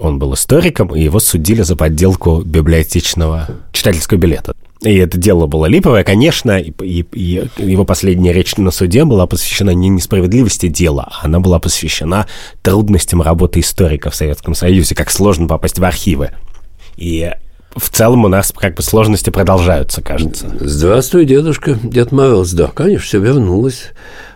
[0.00, 4.54] он был историком, и его судили за подделку библиотечного читательского билета.
[4.82, 9.26] И это дело было липовое, конечно, и, и, и его последняя речь на суде была
[9.26, 12.26] посвящена не несправедливости дела, а она была посвящена
[12.62, 16.30] трудностям работы историка в Советском Союзе, как сложно попасть в архивы.
[16.96, 17.30] И
[17.76, 20.50] в целом у нас как бы сложности продолжаются, кажется.
[20.60, 22.50] Здравствуй, дедушка, Дед Мороз.
[22.52, 23.92] Да, конечно, все вернулось.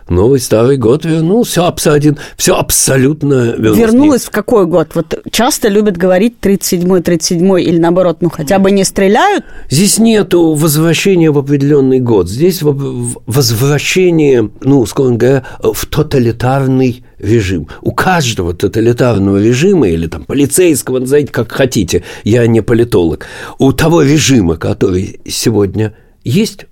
[0.07, 3.79] Новый Старый год вернулся, абсолютно, все абсолютно вернулось.
[3.79, 4.89] Вернулось в какой год?
[4.93, 9.45] Вот часто любят говорить 37-й, 37-й или наоборот, ну хотя бы не стреляют?
[9.69, 12.29] Здесь нету возвращения в определенный год.
[12.29, 17.67] Здесь возвращение, ну, скажем говоря, в тоталитарный режим.
[17.81, 23.25] У каждого тоталитарного режима или там полицейского, назовите как хотите, я не политолог,
[23.57, 26.67] у того режима, который сегодня есть,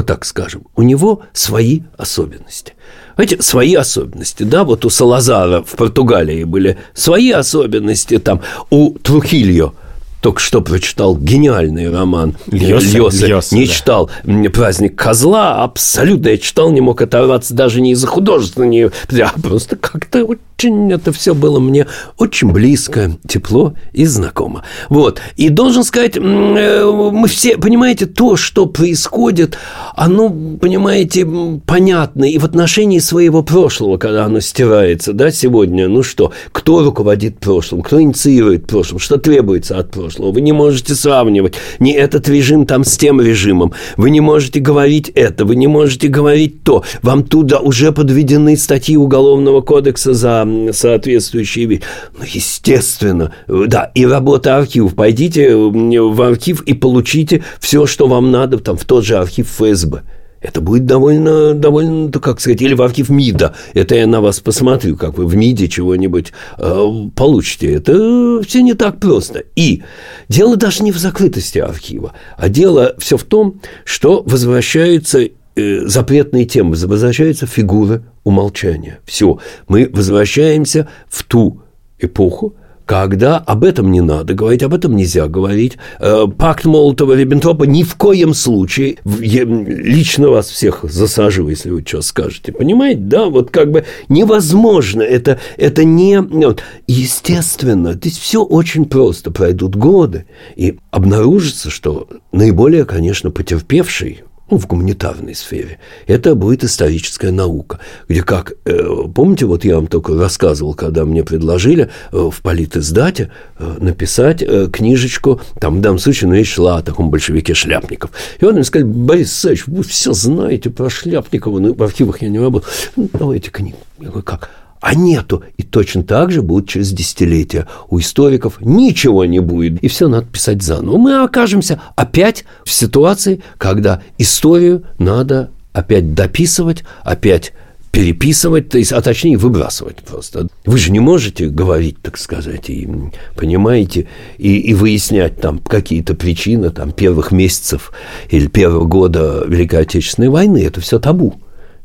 [0.00, 2.72] вот так скажем, у него свои особенности.
[3.16, 8.40] Знаете, свои особенности, да, вот у Салазара в Португалии были свои особенности, там,
[8.70, 9.74] у Трухильо–
[10.20, 13.72] только что прочитал гениальный роман Льоса, Льоса, Льоса не да.
[13.72, 14.10] читал
[14.52, 20.26] «Праздник козла», абсолютно я читал, не мог оторваться даже не из-за художественного, а просто как-то
[20.60, 21.86] очень это все было мне
[22.18, 24.62] очень близко, тепло и знакомо.
[24.90, 25.20] Вот.
[25.36, 29.56] И должен сказать, э, мы все, понимаете, то, что происходит,
[29.94, 30.28] оно,
[30.60, 31.26] понимаете,
[31.64, 37.38] понятно и в отношении своего прошлого, когда оно стирается, да, сегодня, ну что, кто руководит
[37.38, 40.32] прошлым, кто инициирует прошлым, что требуется от прошлого.
[40.32, 43.72] Вы не можете сравнивать ни этот режим там с тем режимом.
[43.96, 46.84] Вы не можете говорить это, вы не можете говорить то.
[47.02, 51.82] Вам туда уже подведены статьи Уголовного кодекса за соответствующие вещи.
[52.18, 54.94] Ну, естественно, да, и работа архивов.
[54.94, 60.02] Пойдите в архив и получите все, что вам надо, там, в тот же архив ФСБ.
[60.40, 63.54] Это будет довольно, довольно, как сказать, или в архив МИДа.
[63.74, 67.74] Это я на вас посмотрю, как вы в МИДе чего-нибудь э, получите.
[67.74, 69.44] Это все не так просто.
[69.54, 69.82] И
[70.28, 76.76] дело даже не в закрытости архива, а дело все в том, что возвращаются запретные темы,
[76.76, 79.00] возвращаются фигуры умолчания.
[79.04, 79.38] Все.
[79.68, 81.62] Мы возвращаемся в ту
[81.98, 82.54] эпоху,
[82.90, 85.78] когда об этом не надо говорить, об этом нельзя говорить.
[86.00, 92.50] Э, пакт Молотова-Риббентропа ни в коем случае, лично вас всех засажу, если вы что скажете,
[92.50, 96.20] понимаете, да, вот как бы невозможно, это, это не...
[96.20, 100.26] Вот, естественно, здесь все очень просто, пройдут годы,
[100.56, 107.78] и обнаружится, что наиболее, конечно, потерпевший ну, в гуманитарной сфере, это будет историческая наука,
[108.08, 108.82] где как, э,
[109.14, 115.40] помните, вот я вам только рассказывал, когда мне предложили э, в политиздате э, написать книжечку,
[115.60, 118.10] там в данном случае, ну, речь шла о таком большевике Шляпников.
[118.40, 122.28] И он мне сказал, Борис Исаевич, вы все знаете про Шляпникова, ну, в архивах я
[122.28, 123.78] не работал, ну, давайте книгу.
[123.98, 124.50] Я говорю, как?
[124.80, 125.44] А нету.
[125.56, 127.66] И точно так же будет через десятилетия.
[127.88, 130.96] У историков ничего не будет, и все надо писать заново.
[130.96, 137.52] Мы окажемся опять в ситуации, когда историю надо опять дописывать, опять
[137.90, 140.46] переписывать, то есть, а точнее выбрасывать просто.
[140.64, 142.88] Вы же не можете говорить, так сказать, и
[143.34, 144.06] понимаете,
[144.38, 147.92] и, и выяснять там какие-то причины там первых месяцев
[148.30, 150.64] или первого года Великой Отечественной войны.
[150.64, 151.34] Это все табу.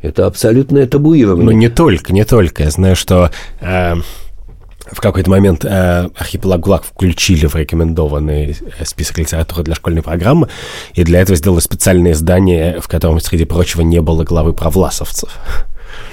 [0.05, 1.45] Это абсолютное табуирование.
[1.45, 2.63] Ну, не только, не только.
[2.63, 3.95] Я знаю, что э,
[4.91, 10.47] в какой-то момент э, архипелаг ГУЛАГ включили в рекомендованный э, список литературы для школьной программы,
[10.93, 15.29] и для этого сделали специальное издание, в котором, среди прочего, не было главы про власовцев.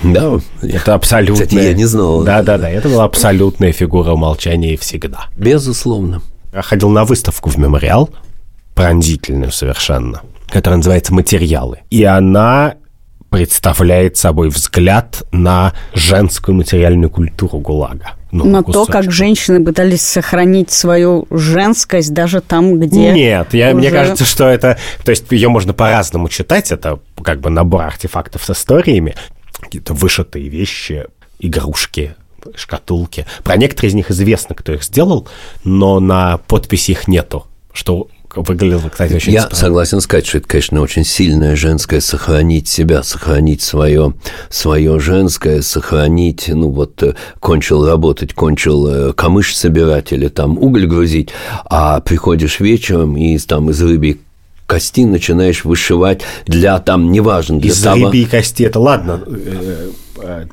[0.03, 1.45] Да, это абсолютно.
[1.45, 2.23] Кстати, я не знал.
[2.25, 2.71] Да, да, да.
[2.71, 5.27] Это была абсолютная фигура умолчания всегда.
[5.37, 6.23] Безусловно.
[6.55, 8.11] Я ходил на выставку в мемориал,
[8.75, 11.81] пронзительную совершенно, которая называется «Материалы».
[11.91, 12.77] И она
[13.33, 18.13] представляет собой взгляд на женскую материальную культуру ГУЛАГа.
[18.31, 23.11] Ну, на то, как женщины пытались сохранить свою женскость даже там, где...
[23.11, 23.77] Нет, я, уже...
[23.77, 24.79] мне кажется, что это...
[25.03, 29.15] То есть ее можно по-разному читать, это как бы набор артефактов с историями,
[29.59, 31.07] какие-то вышитые вещи,
[31.39, 32.15] игрушки,
[32.55, 33.25] шкатулки.
[33.45, 35.27] Про некоторые из них известно, кто их сделал,
[35.65, 39.57] но на подписи их нету, что выглядело, кстати, очень Я странно.
[39.57, 44.15] согласен сказать, что это, конечно, очень сильное женское сохранить себя, сохранить свое,
[44.49, 50.87] свое женское, сохранить, ну вот, э, кончил работать, кончил э, камыш собирать или там уголь
[50.87, 51.31] грузить,
[51.67, 54.21] а приходишь вечером и там из рыбьей
[54.67, 58.07] кости начинаешь вышивать для там, неважно, для из того...
[58.07, 59.91] рыбьей кости, это ладно, э,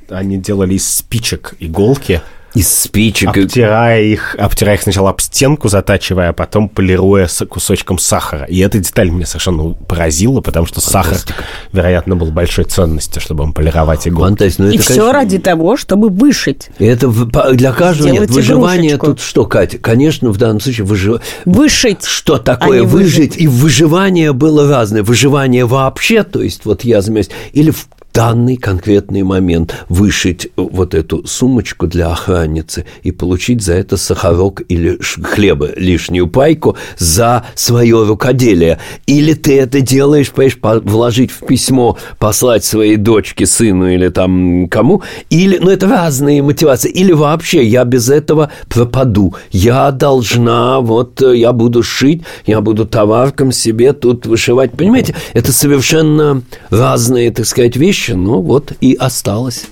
[0.09, 2.21] они делали из спичек иголки,
[2.53, 3.29] из спичек.
[3.29, 8.45] Обтирая их, обтирая их сначала об стенку, затачивая, а потом полируя с кусочком сахара.
[8.45, 11.33] И эта деталь меня совершенно поразила, потому что Фантастика.
[11.33, 14.29] сахар, вероятно, был большой ценностью, чтобы он полировать иголку.
[14.29, 14.63] Фантастика.
[14.63, 15.13] Ну, и это, все конечно...
[15.13, 16.69] ради того, чтобы вышить.
[16.79, 17.07] Это
[17.53, 18.29] для каждого нет.
[18.29, 19.77] Выживание тут что, Катя?
[19.77, 21.23] Конечно, в данном случае выживание.
[21.45, 22.05] Вышить.
[22.05, 23.17] Что такое а выжить?
[23.17, 23.37] выжить?
[23.37, 25.03] И выживание было разное.
[25.03, 27.87] Выживание вообще, то есть вот я занимаюсь, или в
[28.19, 34.99] данный конкретный момент вышить вот эту сумочку для охранницы и получить за это сахарок или
[35.23, 38.79] хлеба, лишнюю пайку за свое рукоделие.
[39.05, 45.01] Или ты это делаешь, понимаешь, вложить в письмо, послать своей дочке, сыну или там кому,
[45.29, 49.33] или, ну это разные мотивации, или вообще я без этого пропаду.
[49.51, 54.71] Я должна, вот я буду шить, я буду товарком себе тут вышивать.
[54.71, 59.65] Понимаете, это совершенно разные, так сказать, вещи, вещи, ну вот и осталось.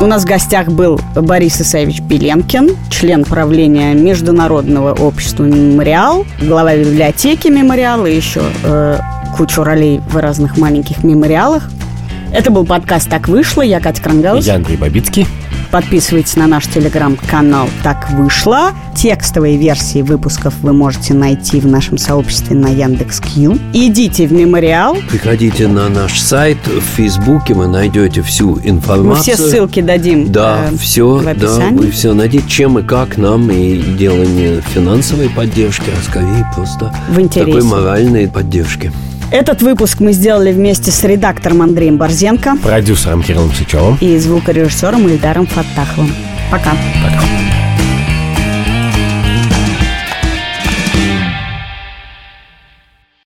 [0.00, 7.48] У нас в гостях был Борис Исаевич Беленкин, член правления Международного общества «Мемориал», глава библиотеки
[7.48, 8.98] «Мемориал» и еще э,
[9.36, 11.70] кучу ролей в разных маленьких мемориалах.
[12.34, 13.62] Это был подкаст «Так вышло».
[13.62, 14.44] Я Катя Крангаус.
[14.44, 15.24] Я Андрей Бабицкий.
[15.70, 18.72] Подписывайтесь на наш телеграм-канал «Так вышло».
[18.96, 23.56] Текстовые версии выпусков вы можете найти в нашем сообществе на Яндекс.Кью.
[23.72, 24.96] Идите в мемориал.
[25.08, 29.06] Приходите на наш сайт в Фейсбуке, вы найдете всю информацию.
[29.06, 33.48] Мы все ссылки дадим Да, э, все, да, вы все найдете, чем и как нам,
[33.48, 38.90] и дело не финансовой поддержки, а скорее просто в такой моральной поддержки.
[39.30, 45.46] Этот выпуск мы сделали вместе с редактором Андреем Борзенко, продюсером Кириллом Сычевым и звукорежиссером Ильдаром
[45.46, 46.12] Фаттаховым.
[46.50, 46.70] Пока.
[47.02, 47.53] Пока.